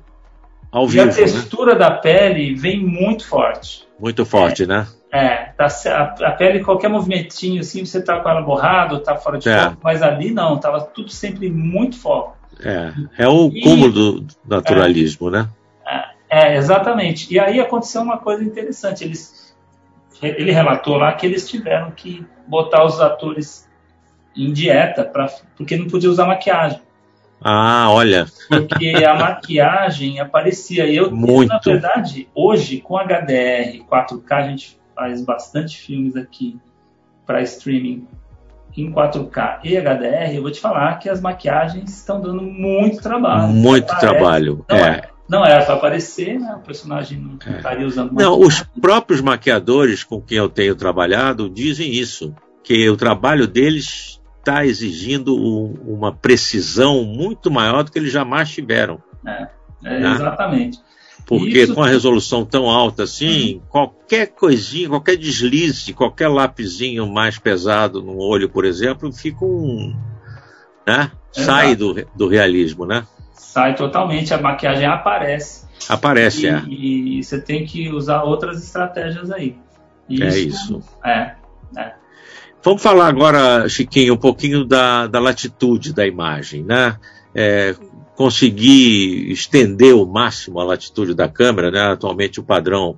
ao 0.71 0.87
vivo. 0.87 0.99
E 0.99 1.01
a 1.01 1.05
né? 1.05 1.11
textura 1.11 1.73
né? 1.73 1.79
da 1.79 1.91
pele 1.91 2.55
vem 2.55 2.79
muito 2.79 3.27
forte. 3.27 3.85
Muito 3.99 4.25
forte, 4.25 4.63
é, 4.63 4.67
né? 4.67 4.87
É, 5.15 5.53
tá, 5.55 5.67
a, 5.67 6.27
a, 6.27 6.31
pele, 6.31 6.61
qualquer 6.61 6.89
movimentinho 6.89 7.61
assim, 7.61 7.85
você 7.85 8.01
tá 8.01 8.19
com 8.19 8.27
ela 8.27 8.41
borrada, 8.41 8.99
tá 8.99 9.15
fora 9.15 9.37
de 9.37 9.47
é. 9.47 9.63
foco, 9.63 9.77
mas 9.81 10.03
ali 10.03 10.29
não, 10.29 10.59
tava 10.59 10.81
tudo 10.81 11.09
sempre 11.09 11.49
muito 11.49 11.97
foco. 11.97 12.35
É, 12.59 12.91
é 13.19 13.25
o 13.25 13.47
e, 13.47 13.61
cúmulo 13.61 13.91
do 13.93 14.27
naturalismo, 14.45 15.29
né? 15.29 15.47
É, 16.29 16.57
exatamente. 16.57 17.33
E 17.33 17.39
aí 17.39 17.61
aconteceu 17.61 18.01
uma 18.01 18.17
coisa 18.17 18.43
interessante, 18.43 19.05
eles 19.05 19.55
ele 20.21 20.51
relatou 20.51 20.97
lá 20.97 21.13
que 21.13 21.25
eles 21.25 21.47
tiveram 21.47 21.91
que 21.91 22.25
botar 22.45 22.83
os 22.83 22.99
atores 22.99 23.69
em 24.35 24.51
dieta, 24.51 25.05
pra, 25.05 25.29
porque 25.55 25.77
não 25.77 25.87
podia 25.87 26.09
usar 26.09 26.25
maquiagem. 26.25 26.81
Ah, 27.41 27.87
olha. 27.89 28.25
Porque 28.49 28.93
a 29.05 29.13
maquiagem 29.15 30.19
aparecia. 30.19 30.85
Eu, 30.91 31.09
Muito. 31.09 31.47
na 31.47 31.59
verdade, 31.59 32.27
hoje, 32.35 32.81
com 32.81 32.97
HDR 32.97 33.81
4K, 33.89 34.31
a 34.31 34.41
gente 34.49 34.77
faz 34.95 35.21
bastante 35.21 35.77
filmes 35.77 36.15
aqui 36.15 36.57
para 37.25 37.41
streaming 37.41 38.07
em 38.77 38.91
4K 38.91 39.59
e 39.63 39.77
HDR. 39.77 40.35
Eu 40.35 40.41
vou 40.41 40.51
te 40.51 40.59
falar 40.59 40.99
que 40.99 41.09
as 41.09 41.21
maquiagens 41.21 41.97
estão 41.97 42.19
dando 42.19 42.41
muito 42.41 43.01
trabalho. 43.01 43.47
Muito 43.53 43.87
trabalho. 43.99 44.65
é. 44.69 44.77
é. 44.77 45.15
Não 45.27 45.43
era 45.43 45.65
para 45.65 45.73
aparecer, 45.73 46.39
né? 46.39 46.53
o 46.55 46.59
personagem 46.59 47.17
não 47.17 47.39
é. 47.43 47.57
estaria 47.57 47.87
usando 47.87 48.11
Não, 48.13 48.39
os 48.39 48.61
próprios 48.79 49.21
maquiadores 49.21 50.03
com 50.03 50.21
quem 50.21 50.37
eu 50.37 50.47
tenho 50.47 50.75
trabalhado 50.75 51.49
dizem 51.49 51.91
isso, 51.91 52.35
que 52.63 52.87
o 52.87 52.95
trabalho 52.95 53.47
deles 53.47 54.21
está 54.37 54.63
exigindo 54.63 55.35
uma 55.35 56.13
precisão 56.13 57.03
muito 57.03 57.49
maior 57.49 57.83
do 57.83 57.91
que 57.91 57.97
eles 57.97 58.11
jamais 58.11 58.51
tiveram. 58.51 59.01
É, 59.25 59.47
é 59.83 59.99
né? 59.99 60.11
exatamente. 60.11 60.79
Porque 61.25 61.63
isso... 61.63 61.73
com 61.73 61.81
a 61.81 61.87
resolução 61.87 62.45
tão 62.45 62.69
alta 62.69 63.03
assim, 63.03 63.55
uhum. 63.55 63.61
qualquer 63.69 64.27
coisinha, 64.27 64.89
qualquer 64.89 65.17
deslize, 65.17 65.93
qualquer 65.93 66.27
lapisinho 66.27 67.07
mais 67.07 67.39
pesado 67.39 68.01
no 68.01 68.17
olho, 68.17 68.49
por 68.49 68.65
exemplo, 68.65 69.11
fica 69.11 69.43
um. 69.43 69.95
Né? 70.85 71.11
Sai 71.31 71.75
do, 71.75 71.95
do 72.15 72.27
realismo, 72.27 72.85
né? 72.85 73.05
sai 73.55 73.73
totalmente, 73.73 74.33
a 74.33 74.37
maquiagem 74.37 74.85
aparece. 74.85 75.65
Aparece, 75.87 76.45
e, 76.45 76.49
é. 76.49 76.63
E 76.67 77.23
você 77.23 77.39
tem 77.39 77.65
que 77.65 77.89
usar 77.89 78.23
outras 78.23 78.61
estratégias 78.61 79.31
aí. 79.31 79.55
E 80.09 80.21
é 80.21 80.39
isso. 80.39 80.83
É, 81.01 81.35
é. 81.77 81.93
Vamos 82.61 82.81
falar 82.81 83.07
agora, 83.07 83.69
Chiquinho, 83.69 84.15
um 84.15 84.17
pouquinho 84.17 84.65
da, 84.65 85.07
da 85.07 85.19
latitude 85.19 85.93
da 85.93 86.05
imagem, 86.05 86.65
né? 86.65 86.97
É, 87.33 87.73
conseguir 88.15 89.31
estender 89.31 89.95
o 89.95 90.05
máximo 90.05 90.59
a 90.59 90.63
latitude 90.63 91.13
da 91.13 91.27
câmera, 91.27 91.69
né? 91.69 91.81
Atualmente 91.81 92.39
o 92.39 92.43
padrão 92.43 92.97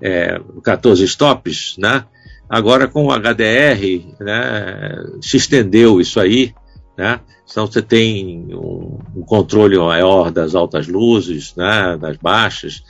é 0.00 0.40
14 0.62 1.04
stops, 1.04 1.76
né? 1.78 2.04
Agora 2.48 2.88
com 2.88 3.06
o 3.06 3.12
HDR, 3.12 4.04
né? 4.20 4.96
Se 5.20 5.36
estendeu 5.36 6.00
isso 6.00 6.18
aí, 6.18 6.54
né? 6.96 7.20
Então 7.50 7.66
você 7.66 7.82
tem 7.82 8.54
um, 8.54 8.98
um, 9.14 9.22
controle 9.22 9.78
maior 9.78 10.30
das 10.30 10.54
altas 10.54 10.88
luzes, 10.88 11.54
né, 11.54 11.96
das 12.00 12.16
baixas, 12.16 12.82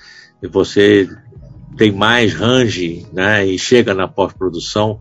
e 0.43 0.47
você 0.47 1.09
tem 1.77 1.91
mais 1.91 2.33
range, 2.33 3.05
né, 3.13 3.45
e 3.45 3.59
chega 3.59 3.93
na 3.93 4.07
pós-produção 4.07 5.01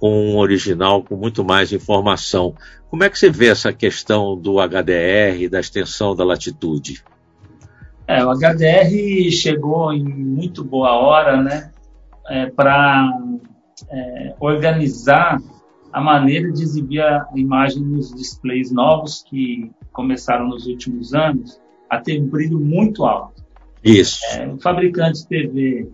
com 0.00 0.32
um 0.32 0.38
original 0.38 1.02
com 1.04 1.14
muito 1.14 1.44
mais 1.44 1.72
informação. 1.72 2.54
Como 2.88 3.04
é 3.04 3.10
que 3.10 3.18
você 3.18 3.28
vê 3.28 3.48
essa 3.48 3.70
questão 3.70 4.36
do 4.36 4.56
HDR, 4.58 5.48
da 5.50 5.60
extensão 5.60 6.16
da 6.16 6.24
latitude? 6.24 7.04
É, 8.08 8.24
o 8.24 8.30
HDR 8.32 9.30
chegou 9.30 9.92
em 9.92 10.02
muito 10.02 10.64
boa 10.64 10.92
hora, 10.92 11.40
né, 11.40 11.70
é, 12.28 12.46
para 12.46 13.08
é, 13.88 14.34
organizar 14.40 15.38
a 15.92 16.00
maneira 16.00 16.50
de 16.50 16.62
exibir 16.62 17.02
a 17.02 17.28
imagem 17.36 17.82
nos 17.82 18.12
displays 18.14 18.72
novos 18.72 19.22
que 19.22 19.70
começaram 19.92 20.48
nos 20.48 20.66
últimos 20.66 21.12
anos 21.14 21.60
a 21.88 21.98
ter 21.98 22.20
um 22.20 22.26
brilho 22.26 22.58
muito 22.58 23.04
alto. 23.04 23.44
Isso. 23.84 24.20
É, 24.32 24.48
o 24.48 24.58
fabricante 24.58 25.20
de 25.20 25.28
TV 25.28 25.88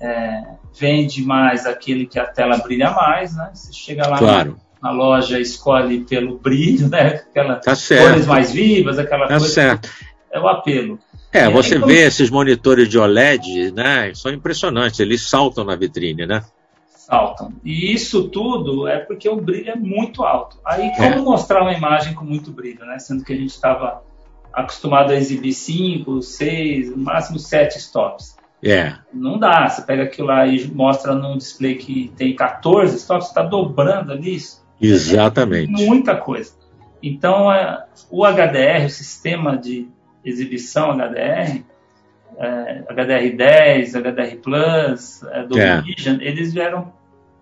é, 0.00 0.42
vende 0.78 1.22
mais 1.22 1.66
aquele 1.66 2.06
que 2.06 2.18
a 2.18 2.26
tela 2.26 2.58
brilha 2.58 2.90
mais, 2.90 3.34
né? 3.36 3.50
Você 3.52 3.72
chega 3.72 4.08
lá 4.08 4.18
claro. 4.18 4.58
na, 4.80 4.90
na, 4.90 4.96
loja, 4.96 5.38
escolhe 5.38 6.00
pelo 6.00 6.38
brilho, 6.38 6.88
né? 6.88 7.22
Aquelas 7.30 7.64
tá 7.64 7.74
cores 7.96 8.26
mais 8.26 8.52
vivas, 8.52 8.98
aquela 8.98 9.26
tá 9.26 9.38
coisa. 9.38 9.52
Certo. 9.52 9.90
É 10.30 10.40
o 10.40 10.48
apelo. 10.48 10.98
É, 11.32 11.46
e 11.46 11.50
você 11.50 11.74
aí, 11.74 11.80
vê 11.80 12.06
esses 12.06 12.30
monitores 12.30 12.88
de 12.88 12.98
OLED, 12.98 13.72
né? 13.72 14.12
São 14.14 14.32
impressionantes, 14.32 15.00
eles 15.00 15.28
saltam 15.28 15.64
na 15.64 15.76
vitrine, 15.76 16.26
né? 16.26 16.42
saltam. 17.12 17.52
E 17.62 17.92
isso 17.92 18.28
tudo 18.28 18.88
é 18.88 18.98
porque 18.98 19.28
o 19.28 19.36
brilho 19.36 19.70
é 19.70 19.76
muito 19.76 20.24
alto. 20.24 20.58
Aí, 20.64 20.90
como 20.96 21.14
é. 21.14 21.18
mostrar 21.18 21.62
uma 21.62 21.74
imagem 21.74 22.14
com 22.14 22.24
muito 22.24 22.50
brilho, 22.50 22.86
né? 22.86 22.98
Sendo 22.98 23.22
que 23.22 23.32
a 23.32 23.36
gente 23.36 23.50
estava 23.50 24.02
acostumado 24.52 25.12
a 25.12 25.16
exibir 25.16 25.52
5, 25.52 26.22
6, 26.22 26.90
no 26.90 27.04
máximo 27.04 27.38
7 27.38 27.78
stops. 27.78 28.36
É. 28.62 28.94
Não 29.12 29.38
dá. 29.38 29.68
Você 29.68 29.82
pega 29.82 30.04
aquilo 30.04 30.28
lá 30.28 30.46
e 30.46 30.66
mostra 30.68 31.14
num 31.14 31.36
display 31.36 31.74
que 31.74 32.12
tem 32.16 32.34
14 32.34 32.96
stops, 32.96 33.28
está 33.28 33.42
dobrando 33.42 34.12
ali 34.12 34.36
isso. 34.36 34.62
Exatamente. 34.80 35.82
É 35.82 35.86
muita 35.86 36.16
coisa. 36.16 36.52
Então, 37.02 37.52
é, 37.52 37.84
o 38.10 38.24
HDR, 38.24 38.86
o 38.86 38.90
sistema 38.90 39.56
de 39.56 39.88
exibição 40.24 40.92
HDR, 40.92 41.64
é, 42.38 42.82
HDR10, 42.88 43.94
HDR 43.96 44.36
Plus, 44.36 45.22
é, 45.24 45.42
do 45.44 45.58
é. 45.58 45.80
Vision, 45.82 46.18
eles 46.20 46.52
vieram 46.52 46.92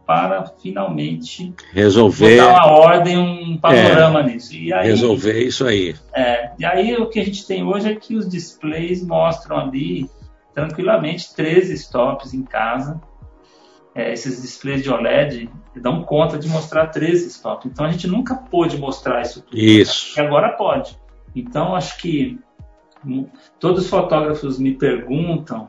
para 0.06 0.44
finalmente 0.60 1.54
resolver 1.72 2.38
dar 2.38 2.48
uma 2.48 2.66
ordem, 2.66 3.16
um 3.16 3.56
panorama 3.58 4.20
é, 4.20 4.22
nisso. 4.24 4.56
E 4.56 4.72
aí, 4.72 4.88
resolver 4.88 5.40
isso 5.40 5.64
aí. 5.64 5.94
É, 6.12 6.50
e 6.58 6.64
aí 6.64 6.96
o 6.96 7.08
que 7.08 7.20
a 7.20 7.24
gente 7.24 7.46
tem 7.46 7.62
hoje 7.62 7.92
é 7.92 7.94
que 7.94 8.16
os 8.16 8.28
displays 8.28 9.06
mostram 9.06 9.58
ali 9.58 10.10
tranquilamente 10.54 11.34
13 11.34 11.74
stops 11.74 12.34
em 12.34 12.42
casa. 12.42 13.00
É, 13.94 14.12
esses 14.12 14.40
displays 14.40 14.82
de 14.82 14.90
OLED 14.90 15.50
dão 15.76 16.02
conta 16.02 16.38
de 16.38 16.48
mostrar 16.48 16.86
13 16.86 17.26
stops. 17.28 17.66
Então 17.66 17.84
a 17.84 17.90
gente 17.90 18.06
nunca 18.06 18.34
pôde 18.34 18.78
mostrar 18.78 19.22
isso 19.22 19.42
tudo. 19.42 19.58
Isso. 19.58 20.18
E 20.18 20.22
agora 20.22 20.50
pode. 20.50 20.96
Então 21.34 21.74
acho 21.74 21.98
que 21.98 22.38
todos 23.58 23.84
os 23.84 23.90
fotógrafos 23.90 24.58
me 24.58 24.74
perguntam 24.74 25.68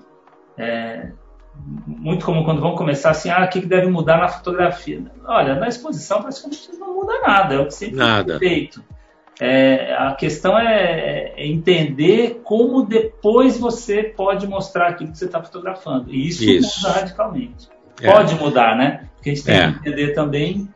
é, 0.57 1.11
muito 1.85 2.25
como 2.25 2.43
quando 2.43 2.61
vão 2.61 2.75
começar 2.75 3.11
assim, 3.11 3.29
ah, 3.29 3.45
o 3.45 3.49
que 3.49 3.65
deve 3.65 3.87
mudar 3.87 4.17
na 4.17 4.27
fotografia? 4.27 5.03
Olha, 5.25 5.55
na 5.55 5.67
exposição 5.67 6.21
praticamente 6.21 6.71
não 6.77 6.95
muda 6.95 7.19
nada, 7.21 7.55
é 7.55 7.59
o 7.59 7.65
que 7.65 7.73
sempre 7.73 7.97
nada. 7.97 8.37
foi 8.37 8.47
feito. 8.47 8.83
É, 9.43 9.95
a 9.95 10.13
questão 10.13 10.55
é, 10.55 11.33
é, 11.35 11.47
entender 11.47 12.41
como 12.43 12.85
depois 12.85 13.57
você 13.57 14.03
pode 14.03 14.45
mostrar 14.45 14.89
aquilo 14.89 15.11
que 15.11 15.17
você 15.17 15.25
está 15.25 15.41
fotografando. 15.41 16.13
E 16.13 16.27
isso, 16.27 16.43
isso, 16.43 16.79
muda 16.79 16.99
radicalmente. 16.99 17.67
É. 17.99 18.11
Pode 18.11 18.35
mudar, 18.35 18.77
né? 18.77 19.07
Porque 19.15 19.31
a 19.31 19.33
gente 19.33 19.43
tem 19.43 19.55
é. 19.55 19.71
que 19.71 19.79
entender 19.79 20.13
também 20.13 20.69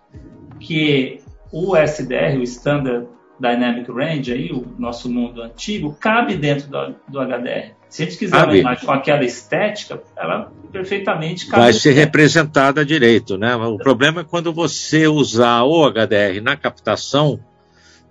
que 0.59 1.21
o 1.51 1.77
SDR, 1.77 2.39
o 2.39 2.41
Standard 2.41 3.07
Dynamic 3.39 3.91
Range, 3.91 4.33
aí, 4.33 4.51
o 4.51 4.65
nosso 4.79 5.11
mundo 5.11 5.43
antigo, 5.43 5.95
cabe 5.99 6.35
dentro 6.35 6.67
do, 6.67 6.95
do 7.07 7.19
HDR. 7.19 7.75
Se 7.87 8.01
a 8.01 8.05
gente 8.07 8.17
quiser 8.17 8.35
cabe. 8.35 8.53
uma 8.53 8.57
imagem 8.57 8.83
com 8.83 8.91
aquela 8.91 9.23
estética, 9.23 10.01
ela 10.17 10.51
perfeitamente 10.71 11.45
cabe. 11.45 11.61
Vai 11.61 11.73
ser 11.73 11.91
representada 11.91 12.83
direito, 12.83 13.37
né? 13.37 13.55
O 13.55 13.77
problema 13.77 14.21
é 14.21 14.23
quando 14.23 14.51
você 14.51 15.07
usar 15.07 15.61
o 15.65 15.87
HDR 15.87 16.41
na 16.41 16.57
captação, 16.57 17.39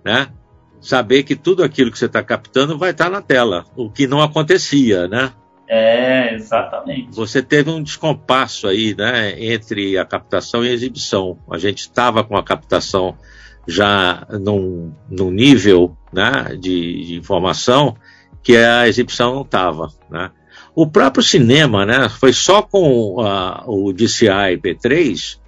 né? 0.01 0.29
Saber 0.85 1.23
que 1.23 1.35
tudo 1.35 1.63
aquilo 1.63 1.91
que 1.91 1.97
você 1.97 2.05
está 2.05 2.21
captando 2.21 2.77
vai 2.77 2.91
estar 2.91 3.05
tá 3.05 3.09
na 3.09 3.19
tela, 3.19 3.65
o 3.75 3.89
que 3.89 4.05
não 4.05 4.21
acontecia, 4.21 5.07
né? 5.07 5.33
É, 5.67 6.35
exatamente. 6.35 7.09
Você 7.11 7.41
teve 7.41 7.71
um 7.71 7.81
descompasso 7.81 8.67
aí, 8.67 8.93
né, 8.95 9.33
entre 9.43 9.97
a 9.97 10.05
captação 10.05 10.63
e 10.63 10.69
a 10.69 10.73
exibição. 10.73 11.39
A 11.51 11.57
gente 11.57 11.79
estava 11.79 12.23
com 12.23 12.37
a 12.37 12.43
captação 12.43 13.17
já 13.67 14.27
num, 14.29 14.93
num 15.09 15.31
nível 15.31 15.97
né, 16.13 16.55
de, 16.59 17.03
de, 17.03 17.15
informação 17.15 17.95
que 18.43 18.55
a 18.55 18.87
exibição 18.87 19.33
não 19.33 19.41
estava. 19.41 19.87
Né? 20.07 20.29
O 20.75 20.85
próprio 20.85 21.23
cinema, 21.23 21.83
né, 21.83 22.09
foi 22.09 22.31
só 22.31 22.61
com 22.61 23.15
uh, 23.15 23.63
o 23.65 23.91
DCI 23.91 24.59
P3 24.63 25.39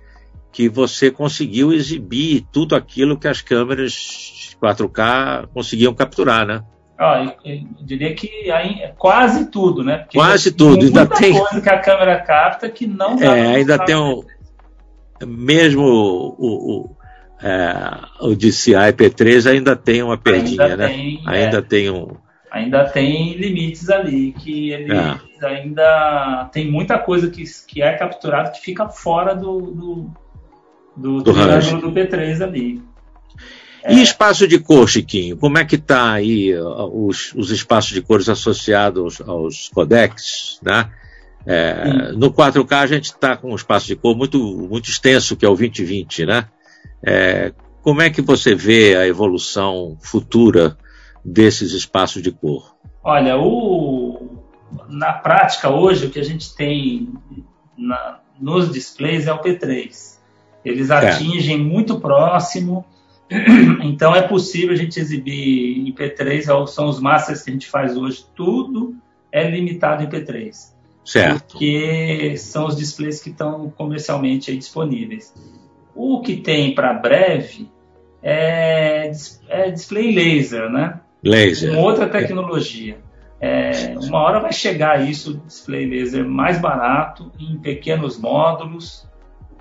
que 0.51 0.67
você 0.67 1.11
conseguiu 1.11 1.71
exibir 1.73 2.45
tudo 2.51 2.75
aquilo 2.75 3.17
que 3.17 3.27
as 3.27 3.41
câmeras 3.41 4.55
4K 4.61 5.47
conseguiam 5.53 5.93
capturar, 5.93 6.45
né? 6.45 6.63
Ah, 6.99 7.35
eu, 7.45 7.61
diria 7.79 8.13
que 8.15 8.49
aí, 8.49 8.91
quase 8.97 9.51
tudo, 9.51 9.83
né? 9.83 9.99
Porque 9.99 10.17
quase 10.17 10.51
tudo. 10.51 10.85
Ainda 10.85 11.05
tem 11.05 11.37
coisa 11.37 11.61
que 11.61 11.69
a 11.69 11.79
câmera 11.79 12.19
capta 12.21 12.69
que 12.69 12.87
não 12.87 13.15
dá 13.15 13.37
É, 13.37 13.55
ainda 13.55 13.77
tem 13.77 13.95
um. 13.95 14.23
Mesmo 15.23 15.83
o, 15.83 16.35
o, 16.39 16.97
é, 17.41 17.99
o 18.19 18.35
DCI 18.35 18.93
P3 18.93 19.51
ainda 19.51 19.75
tem 19.75 20.01
uma 20.01 20.17
perdinha, 20.17 20.63
ainda 20.63 20.77
né? 20.77 20.87
Tem, 20.87 21.23
ainda 21.27 21.57
é, 21.57 21.61
tem 21.61 21.89
um. 21.91 22.15
Ainda 22.49 22.85
tem 22.85 23.33
limites 23.33 23.89
ali, 23.89 24.31
que 24.31 24.71
ele 24.71 24.91
é. 24.91 25.45
ainda 25.45 26.49
tem 26.51 26.71
muita 26.71 26.97
coisa 26.97 27.29
que, 27.29 27.43
que 27.67 27.81
é 27.81 27.93
capturado 27.93 28.51
que 28.53 28.61
fica 28.61 28.89
fora 28.89 29.35
do, 29.35 29.59
do, 29.61 30.11
do, 30.97 31.21
do, 31.21 31.31
do, 31.31 31.81
do 31.81 31.91
P3 31.91 32.41
ali. 32.41 32.81
E 33.87 34.01
espaço 34.01 34.47
de 34.47 34.59
cor, 34.59 34.89
Chiquinho? 34.89 35.37
Como 35.37 35.57
é 35.57 35.63
que 35.63 35.75
está 35.75 36.11
aí 36.11 36.53
os, 36.57 37.33
os, 37.33 37.51
espaços 37.51 37.93
de 37.93 38.01
cores 38.01 38.27
associados 38.27 39.21
aos 39.21 39.69
codecs, 39.69 40.59
né? 40.61 40.89
É, 41.45 42.11
no 42.11 42.29
4K 42.33 42.73
a 42.73 42.87
gente 42.87 43.05
está 43.05 43.37
com 43.37 43.51
um 43.51 43.55
espaço 43.55 43.87
de 43.87 43.95
cor 43.95 44.17
muito, 44.17 44.37
muito 44.69 44.89
extenso, 44.89 45.37
que 45.37 45.45
é 45.45 45.47
o 45.47 45.55
2020, 45.55 46.25
né? 46.25 46.49
É, 47.01 47.53
como 47.81 48.01
é 48.01 48.09
que 48.09 48.21
você 48.21 48.53
vê 48.53 48.97
a 48.97 49.07
evolução 49.07 49.97
futura 50.01 50.77
desses 51.23 51.71
espaços 51.71 52.21
de 52.21 52.31
cor? 52.31 52.75
Olha, 53.01 53.37
o, 53.37 54.43
na 54.89 55.13
prática 55.13 55.69
hoje 55.69 56.07
o 56.07 56.09
que 56.09 56.19
a 56.19 56.23
gente 56.23 56.53
tem 56.53 57.13
na, 57.77 58.19
nos 58.37 58.69
displays 58.69 59.27
é 59.27 59.31
o 59.31 59.41
P3. 59.41 60.16
Eles 60.63 60.89
é. 60.89 60.95
atingem 60.95 61.55
é. 61.55 61.63
muito 61.63 61.99
próximo 61.99 62.85
Então 63.83 64.15
é 64.15 64.21
possível 64.21 64.71
a 64.71 64.77
gente 64.77 64.99
exibir 64.99 65.87
em 65.87 65.93
P3, 65.93 66.67
são 66.67 66.87
os 66.87 66.99
masters 66.99 67.43
que 67.43 67.49
a 67.49 67.53
gente 67.53 67.67
faz 67.67 67.97
hoje, 67.97 68.25
tudo 68.35 68.95
é 69.31 69.49
limitado 69.49 70.03
em 70.03 70.07
P3. 70.07 70.75
Certo. 71.03 71.53
Porque 71.53 72.35
são 72.37 72.67
os 72.67 72.75
displays 72.75 73.21
que 73.21 73.29
estão 73.29 73.69
comercialmente 73.69 74.55
disponíveis. 74.55 75.33
O 75.95 76.21
que 76.21 76.37
tem 76.37 76.75
para 76.75 76.93
breve 76.93 77.69
é, 78.21 79.11
é, 79.47 79.71
display 79.71 80.13
laser, 80.13 80.69
né? 80.69 80.99
Laser. 81.23 81.73
Com 81.73 81.81
outra 81.81 82.07
tecnologia. 82.07 82.97
É, 83.39 83.95
uma 84.01 84.19
hora 84.19 84.39
vai 84.39 84.51
chegar 84.51 85.07
isso, 85.07 85.41
display 85.45 85.85
laser 85.85 86.25
mais 86.25 86.59
barato, 86.59 87.31
em 87.39 87.57
pequenos 87.57 88.17
módulos, 88.17 89.07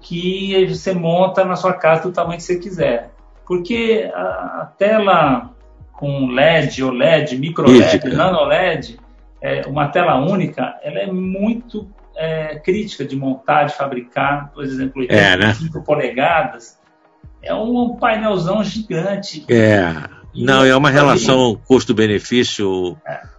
que 0.01 0.67
você 0.67 0.93
monta 0.93 1.45
na 1.45 1.57
sua 1.57 1.73
casa 1.73 2.03
do 2.03 2.13
tamanho 2.13 2.37
que 2.37 2.43
você 2.43 2.59
quiser. 2.59 3.11
Porque 3.47 4.11
a, 4.15 4.71
tela 4.77 5.51
com 5.93 6.27
LED, 6.27 6.83
OLED, 6.83 7.39
micro 7.39 7.71
LED, 7.71 8.09
nano 8.15 8.45
LED, 8.45 8.99
é, 9.41 9.63
uma 9.67 9.89
tela 9.89 10.17
única, 10.17 10.79
ela 10.83 10.99
é 10.99 11.07
muito 11.11 11.89
é, 12.17 12.59
crítica 12.59 13.05
de 13.05 13.17
montar, 13.17 13.65
de 13.65 13.75
fabricar. 13.75 14.51
Por 14.53 14.65
exemplo, 14.65 15.01
85 15.03 15.15
é, 15.15 15.37
né? 15.37 15.85
polegadas 15.87 16.79
é 17.43 17.55
um 17.55 17.97
painelzão 17.97 18.63
gigante. 18.63 19.45
É. 19.49 19.93
Não, 20.35 20.65
é 20.65 20.77
uma 20.77 20.91
relação 20.91 21.59
custo-benefício 21.67 22.97
é 23.07 23.36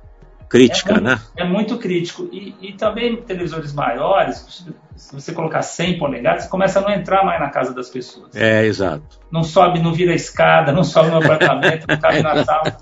crítica, 0.49 0.91
é 0.91 0.93
muito, 0.93 1.05
né? 1.05 1.21
É 1.35 1.43
muito 1.43 1.77
crítico. 1.77 2.29
E, 2.31 2.55
e, 2.61 2.73
também 2.73 3.15
televisores 3.17 3.73
maiores, 3.73 4.65
se 4.95 5.13
você 5.13 5.33
colocar 5.33 5.61
100 5.61 5.97
polegadas, 5.97 6.43
você 6.43 6.49
começa 6.49 6.79
a 6.79 6.81
não 6.81 6.91
entrar 6.91 7.25
mais 7.25 7.39
na 7.39 7.49
casa 7.49 7.73
das 7.73 7.89
pessoas. 7.89 8.35
É, 8.35 8.65
exato. 8.65 9.19
Não 9.31 9.43
sobe, 9.43 9.79
não 9.79 9.93
vira 9.93 10.13
escada, 10.13 10.71
não 10.71 10.83
sobe 10.83 11.09
no 11.09 11.17
apartamento, 11.17 11.85
não 11.87 11.97
cabe 11.97 12.21
na 12.21 12.43
sala. 12.43 12.77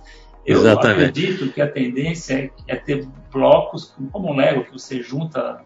Eu 0.45 0.59
Exatamente. 0.59 1.09
acredito 1.09 1.51
que 1.51 1.59
a 1.59 1.67
tendência 1.67 2.51
é, 2.67 2.73
é 2.73 2.75
ter 2.75 3.07
blocos, 3.33 3.95
como 4.11 4.31
um 4.31 4.35
Lego, 4.35 4.63
que 4.63 4.71
você 4.71 5.01
junta. 5.01 5.61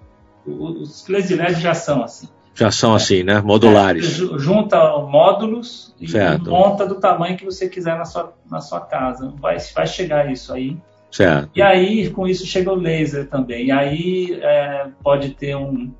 Os 0.45 1.01
plays 1.01 1.27
de 1.27 1.35
LED 1.35 1.59
já 1.59 1.73
são 1.73 2.01
assim. 2.01 2.29
Já 2.53 2.71
são 2.71 2.95
assim, 2.95 3.23
né? 3.23 3.41
Modulares. 3.41 4.19
É, 4.19 4.39
junta 4.39 4.77
módulos 4.99 5.93
e 5.99 6.07
certo. 6.07 6.49
monta 6.49 6.85
do 6.85 6.95
tamanho 6.95 7.37
que 7.37 7.45
você 7.45 7.67
quiser 7.67 7.97
na 7.97 8.05
sua, 8.05 8.33
na 8.49 8.61
sua 8.61 8.81
casa. 8.81 9.33
Vai, 9.37 9.57
vai 9.57 9.85
chegar 9.85 10.31
isso 10.31 10.53
aí. 10.53 10.77
Certo. 11.11 11.49
E 11.55 11.61
aí, 11.61 12.09
com 12.09 12.27
isso, 12.27 12.45
chega 12.45 12.71
o 12.71 12.75
laser 12.75 13.27
também. 13.27 13.67
E 13.67 13.71
aí 13.71 14.39
é, 14.41 14.87
pode 15.03 15.31
ter 15.31 15.55
um, 15.55 15.91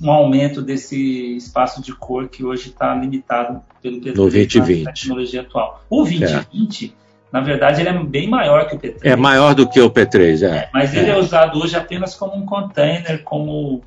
um 0.00 0.10
aumento 0.10 0.62
desse 0.62 1.36
espaço 1.36 1.82
de 1.82 1.92
cor 1.92 2.28
que 2.28 2.44
hoje 2.44 2.68
está 2.68 2.94
limitado 2.94 3.62
pelo 3.82 4.00
P3 4.00 4.08
no 4.08 4.14
2020. 4.14 4.84
tecnologia 4.84 5.40
atual. 5.42 5.84
O 5.90 6.04
2020, 6.04 6.78
certo. 6.78 6.94
na 7.32 7.40
verdade, 7.40 7.80
ele 7.80 7.88
é 7.88 8.04
bem 8.04 8.28
maior 8.28 8.68
que 8.68 8.76
o 8.76 8.78
P3. 8.78 8.98
É 9.02 9.16
maior 9.16 9.54
do 9.54 9.68
que 9.68 9.80
o 9.80 9.90
P3, 9.90 10.42
é. 10.42 10.56
é 10.56 10.70
mas 10.72 10.94
ele 10.94 11.10
é. 11.10 11.14
é 11.14 11.18
usado 11.18 11.58
hoje 11.58 11.76
apenas 11.76 12.14
como 12.14 12.36
um 12.36 12.46
container, 12.46 13.22
como 13.24 13.82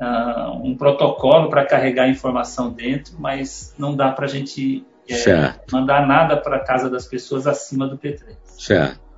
uh, 0.00 0.52
um 0.62 0.76
protocolo 0.76 1.48
para 1.48 1.64
carregar 1.64 2.08
informação 2.08 2.70
dentro, 2.70 3.14
mas 3.18 3.74
não 3.78 3.96
dá 3.96 4.10
para 4.10 4.26
a 4.26 4.28
gente 4.28 4.84
é, 5.08 5.54
mandar 5.72 6.06
nada 6.06 6.36
para 6.36 6.56
a 6.56 6.60
casa 6.60 6.88
das 6.88 7.06
pessoas 7.06 7.46
acima 7.46 7.86
do 7.86 7.98
P3. 7.98 8.36
Certo. 8.44 9.09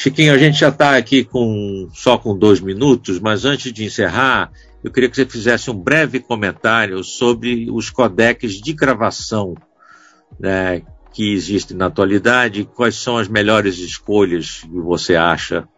Chiquinho, 0.00 0.32
a 0.32 0.38
gente 0.38 0.58
já 0.58 0.70
está 0.70 0.96
aqui 0.96 1.22
com, 1.22 1.86
só 1.92 2.16
com 2.16 2.34
dois 2.34 2.58
minutos, 2.58 3.20
mas 3.20 3.44
antes 3.44 3.70
de 3.70 3.84
encerrar, 3.84 4.50
eu 4.82 4.90
queria 4.90 5.10
que 5.10 5.14
você 5.14 5.26
fizesse 5.26 5.70
um 5.70 5.78
breve 5.78 6.20
comentário 6.20 7.04
sobre 7.04 7.70
os 7.70 7.90
codecs 7.90 8.52
de 8.54 8.72
gravação 8.72 9.54
né, 10.38 10.80
que 11.12 11.34
existem 11.34 11.76
na 11.76 11.84
atualidade, 11.84 12.64
quais 12.64 12.94
são 12.94 13.18
as 13.18 13.28
melhores 13.28 13.76
escolhas 13.76 14.62
que 14.62 14.80
você 14.80 15.16
acha 15.16 15.68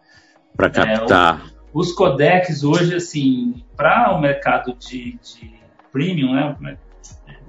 para 0.55 0.69
captar. 0.69 1.45
É, 1.45 1.53
os 1.73 1.91
codecs 1.91 2.63
hoje, 2.63 2.95
assim, 2.95 3.65
para 3.75 4.15
o 4.15 4.21
mercado 4.21 4.73
de, 4.79 5.19
de 5.21 5.53
premium, 5.91 6.55
né, 6.61 6.77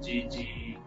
de, 0.01 0.27
de, 0.27 0.77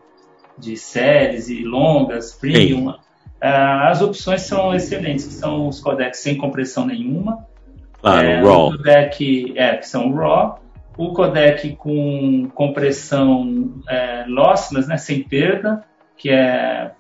de 0.59 0.77
séries 0.77 1.49
e 1.49 1.65
longas, 1.65 2.35
premium, 2.35 2.93
Sim 2.93 3.08
as 3.41 4.03
opções 4.03 4.43
são 4.43 4.75
excelentes, 4.75 5.27
que 5.27 5.33
são 5.35 5.69
os 5.69 5.81
codecs 5.81 6.21
sem 6.21 6.37
compressão 6.37 6.87
nenhuma. 6.87 7.47
Claro, 8.01 8.27
é, 8.27 8.41
RAW. 8.41 8.69
O 8.69 8.77
codec, 8.77 9.53
é, 9.57 9.77
que 9.77 9.89
são 9.89 10.13
RAW. 10.13 10.61
O 10.97 11.13
codec 11.13 11.77
com 11.77 12.49
compressão 12.55 13.73
é, 13.89 14.25
lossless, 14.27 14.89
né, 14.89 14.97
sem 14.97 15.23
perda, 15.23 15.85
que 16.17 16.31
é, 16.31 16.91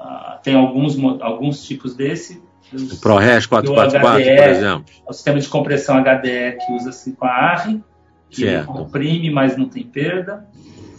uh, 0.00 0.40
tem 0.42 0.54
alguns, 0.54 0.96
alguns 1.20 1.64
tipos 1.64 1.96
desse. 1.96 2.40
o 2.72 2.96
ProRes 3.00 3.46
444, 3.46 4.22
HDE, 4.22 4.36
por 4.36 4.48
exemplo. 4.48 4.84
O 5.08 5.12
sistema 5.12 5.40
de 5.40 5.48
compressão 5.48 5.96
HDE 5.96 6.58
que 6.64 6.72
usa-se 6.72 7.12
com 7.12 7.26
a 7.26 7.30
ARRI, 7.30 7.82
que 8.30 8.42
certo. 8.42 8.66
comprime, 8.66 9.30
mas 9.30 9.56
não 9.56 9.68
tem 9.68 9.82
perda. 9.82 10.46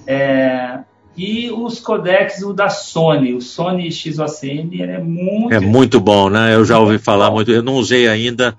É, 0.05 0.79
e 1.17 1.49
os 1.49 1.79
codecs, 1.79 2.41
o 2.41 2.53
da 2.53 2.67
Sony, 2.67 3.33
o 3.33 3.41
Sony 3.41 3.89
XOCN, 3.89 4.69
ele 4.73 4.91
é 4.91 4.99
muito. 4.99 5.53
É 5.53 5.59
muito 5.59 5.99
bom, 5.99 6.29
né? 6.29 6.53
Eu 6.53 6.65
já 6.65 6.77
ouvi 6.77 6.97
falar 6.97 7.31
muito, 7.31 7.51
eu 7.51 7.63
não 7.63 7.75
usei 7.75 8.07
ainda, 8.07 8.57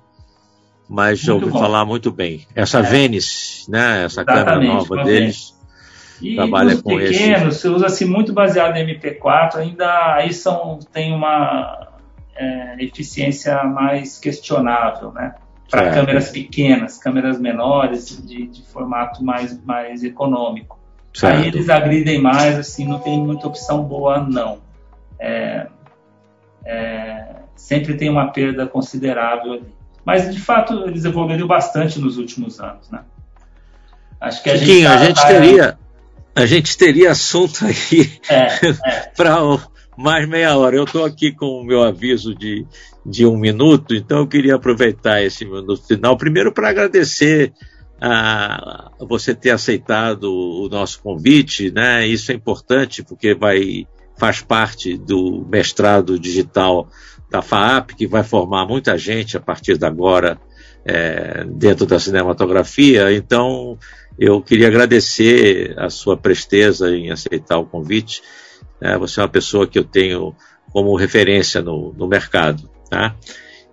mas 0.89 1.21
já 1.21 1.35
ouvi 1.35 1.51
bom. 1.51 1.59
falar 1.59 1.85
muito 1.85 2.11
bem. 2.11 2.47
Essa 2.55 2.79
é. 2.79 2.83
Venice, 2.83 3.71
né? 3.71 4.05
Essa 4.05 4.25
câmera 4.25 4.59
nova 4.59 5.05
deles. 5.05 5.55
E 6.23 6.35
trabalha 6.35 6.81
com 6.81 6.97
pequenos, 6.97 7.57
esse. 7.57 7.69
usa-se 7.69 8.07
muito 8.07 8.33
baseado 8.33 8.75
em 8.79 8.87
MP4, 8.87 9.57
ainda 9.57 10.15
aí 10.15 10.33
são, 10.33 10.79
tem 10.91 11.13
uma 11.13 11.89
é, 12.35 12.77
eficiência 12.83 13.63
mais 13.65 14.19
questionável, 14.19 15.13
né? 15.13 15.35
Para 15.71 15.91
câmeras 15.91 16.31
pequenas, 16.31 16.97
câmeras 16.97 17.39
menores, 17.39 18.25
de, 18.25 18.47
de 18.47 18.63
formato 18.63 19.23
mais, 19.23 19.63
mais 19.63 20.03
econômico. 20.03 20.79
Certo. 21.17 21.35
Aí 21.35 21.49
eles 21.49 21.71
agridem 21.71 22.21
mais, 22.21 22.59
assim, 22.59 22.87
não 22.87 22.99
tem 22.99 23.19
muita 23.19 23.47
opção 23.47 23.83
boa, 23.83 24.21
não. 24.21 24.59
É, 25.19 25.67
é, 26.63 27.37
sempre 27.57 27.95
tem 27.97 28.11
uma 28.11 28.31
perda 28.31 28.67
considerável 28.67 29.55
ali. 29.55 29.75
Mas, 30.05 30.31
de 30.31 30.39
fato, 30.39 30.87
eles 30.87 31.07
evoluíram 31.07 31.47
bastante 31.47 31.99
nos 31.99 32.19
últimos 32.19 32.61
anos, 32.61 32.91
né? 32.91 33.01
Acho 34.21 34.43
que 34.43 34.51
a 34.51 34.57
gente, 34.57 34.85
tá, 34.85 34.95
a 34.95 35.05
gente 35.07 35.17
tá, 35.17 35.27
teria 35.27 35.79
a 36.35 36.45
gente 36.45 36.77
teria 36.77 37.13
assunto 37.13 37.65
aí 37.65 38.13
é, 38.29 38.69
é. 38.69 39.11
mais 39.97 40.29
meia 40.29 40.55
hora. 40.55 40.77
Eu 40.77 40.85
estou 40.85 41.03
aqui 41.03 41.33
com 41.33 41.47
o 41.47 41.65
meu 41.65 41.83
aviso 41.83 42.35
de, 42.35 42.67
de 43.07 43.25
um 43.25 43.39
minuto, 43.39 43.95
então 43.95 44.19
eu 44.19 44.27
queria 44.27 44.57
aproveitar 44.57 45.23
esse 45.23 45.47
minuto 45.47 45.83
final, 45.83 46.15
primeiro 46.19 46.53
para 46.53 46.69
agradecer 46.69 47.55
você 49.01 49.35
ter 49.35 49.51
aceitado 49.51 50.25
o 50.25 50.69
nosso 50.69 51.01
convite, 51.01 51.71
né? 51.71 52.07
Isso 52.07 52.31
é 52.31 52.35
importante 52.35 53.03
porque 53.03 53.35
vai 53.35 53.87
faz 54.19 54.41
parte 54.41 54.97
do 54.97 55.47
mestrado 55.51 56.19
digital 56.19 56.89
da 57.31 57.43
FAAP, 57.43 57.91
que 57.95 58.07
vai 58.07 58.23
formar 58.23 58.67
muita 58.67 58.97
gente 58.97 59.37
a 59.37 59.41
partir 59.41 59.77
de 59.77 59.85
agora 59.85 60.39
é, 60.85 61.45
dentro 61.45 61.85
da 61.85 61.99
cinematografia. 61.99 63.13
Então, 63.13 63.79
eu 64.19 64.41
queria 64.41 64.69
agradecer 64.69 65.75
a 65.79 65.91
sua 65.91 66.17
presteza 66.17 66.91
em 66.91 67.11
aceitar 67.11 67.59
o 67.59 67.67
convite. 67.67 68.23
É, 68.81 68.97
você 68.97 69.21
é 69.21 69.23
uma 69.23 69.29
pessoa 69.29 69.67
que 69.67 69.79
eu 69.79 69.85
tenho 69.85 70.35
como 70.73 70.97
referência 70.97 71.61
no, 71.61 71.93
no 71.93 72.07
mercado. 72.07 72.71
Tá? 72.89 73.15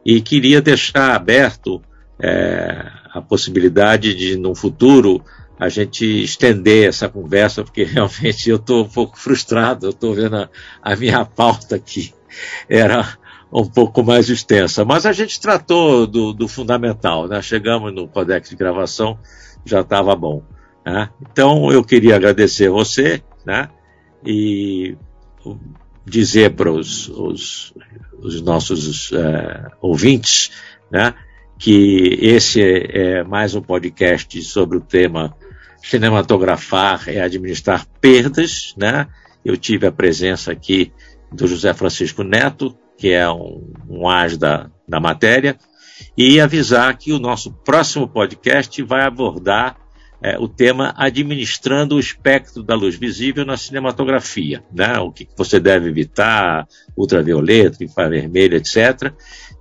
E 0.05 0.19
queria 0.19 0.61
deixar 0.61 1.15
aberto 1.15 1.81
é, 2.19 2.85
a 3.13 3.21
possibilidade 3.21 4.15
de, 4.15 4.35
no 4.35 4.55
futuro, 4.55 5.23
a 5.59 5.69
gente 5.69 6.23
estender 6.23 6.89
essa 6.89 7.07
conversa, 7.07 7.63
porque 7.63 7.83
realmente 7.85 8.49
eu 8.49 8.55
estou 8.55 8.83
um 8.83 8.89
pouco 8.89 9.17
frustrado, 9.17 9.85
eu 9.85 9.91
estou 9.91 10.13
vendo 10.13 10.35
a, 10.37 10.49
a, 10.81 10.95
minha 10.95 11.23
pauta 11.23 11.75
aqui, 11.75 12.13
era 12.67 13.17
um 13.51 13.65
pouco 13.65 14.03
mais 14.03 14.29
extensa. 14.29 14.83
Mas 14.83 15.05
a 15.05 15.11
gente 15.11 15.39
tratou 15.39 16.07
do, 16.07 16.33
do 16.33 16.47
fundamental, 16.47 17.27
né? 17.27 17.41
chegamos 17.41 17.93
no 17.93 18.07
codex 18.07 18.49
de 18.49 18.55
gravação, 18.55 19.17
já 19.63 19.81
estava 19.81 20.15
bom. 20.15 20.41
Né? 20.83 21.09
Então 21.21 21.71
eu 21.71 21.83
queria 21.83 22.15
agradecer 22.15 22.69
você 22.69 23.21
né? 23.45 23.69
e 24.25 24.97
dizer 26.03 26.55
para 26.55 26.71
os, 26.71 27.07
os, 27.09 27.73
os 28.19 28.41
nossos 28.41 29.11
uh, 29.11 29.71
ouvintes 29.81 30.51
né? 30.93 31.15
Que 31.63 32.19
esse 32.21 32.61
é, 32.61 33.23
mais 33.23 33.55
um 33.55 33.61
podcast 33.61 34.41
sobre 34.43 34.77
o 34.77 34.81
tema 34.81 35.33
cinematografar 35.81 37.07
é 37.07 37.21
administrar 37.21 37.87
perdas, 38.01 38.73
né? 38.75 39.07
Eu 39.45 39.55
tive 39.55 39.87
a 39.87 39.91
presença 39.91 40.51
aqui 40.51 40.91
do 41.31 41.47
José 41.47 41.73
Francisco 41.73 42.21
Neto, 42.21 42.77
que 42.97 43.11
é 43.13 43.29
um, 43.31 43.71
um 43.89 44.09
as 44.09 44.37
da, 44.37 44.69
da 44.85 44.99
matéria, 44.99 45.57
e 46.17 46.41
avisar 46.41 46.97
que 46.97 47.13
o 47.13 47.19
nosso 47.19 47.53
próximo 47.53 48.09
podcast 48.09 48.83
vai 48.83 49.05
abordar 49.05 49.77
é, 50.21 50.37
o 50.37 50.49
tema 50.49 50.93
administrando 50.97 51.95
o 51.95 51.99
espectro 51.99 52.61
da 52.61 52.75
luz 52.75 52.97
visível 52.97 53.45
na 53.45 53.55
cinematografia, 53.55 54.61
né? 54.69 54.99
O 54.99 55.13
que 55.13 55.29
você 55.37 55.61
deve 55.61 55.87
evitar, 55.87 56.67
ultravioleta, 56.97 57.85
infravermelho, 57.85 58.57
etc. 58.57 59.13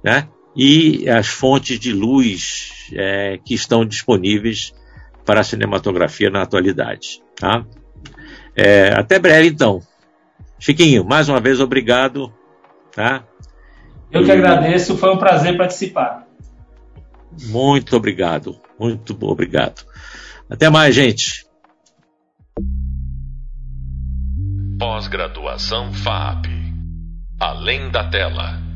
Né? 0.03 0.27
E 0.55 1.09
as 1.09 1.29
fontes 1.29 1.79
de 1.79 1.93
luz 1.93 2.73
é, 2.93 3.39
que 3.45 3.55
estão 3.55 3.85
disponíveis 3.85 4.73
para 5.25 5.41
a 5.41 5.45
cinematografia 5.45 6.31
na 6.31 6.43
atualidade. 6.43 7.23
Tá? 7.37 7.65
É, 8.55 8.93
até 8.93 9.19
breve, 9.19 9.49
então. 9.49 9.81
Chiquinho, 10.59 11.05
mais 11.05 11.29
uma 11.29 11.41
vez, 11.41 11.61
obrigado. 11.61 12.33
Tá? 12.95 13.25
Eu 14.11 14.25
que 14.25 14.31
agradeço, 14.31 14.97
foi 14.97 15.11
um 15.11 15.19
prazer 15.19 15.57
participar. 15.57 16.27
Muito 17.45 17.97
obrigado, 17.97 18.61
muito 18.79 19.17
obrigado. 19.23 19.87
Até 20.51 20.69
mais, 20.69 20.95
gente. 20.95 21.47
Pós-graduação 24.79 25.93
FAP. 25.95 26.47
Além 27.41 27.91
da 27.91 28.11
tela. 28.11 28.72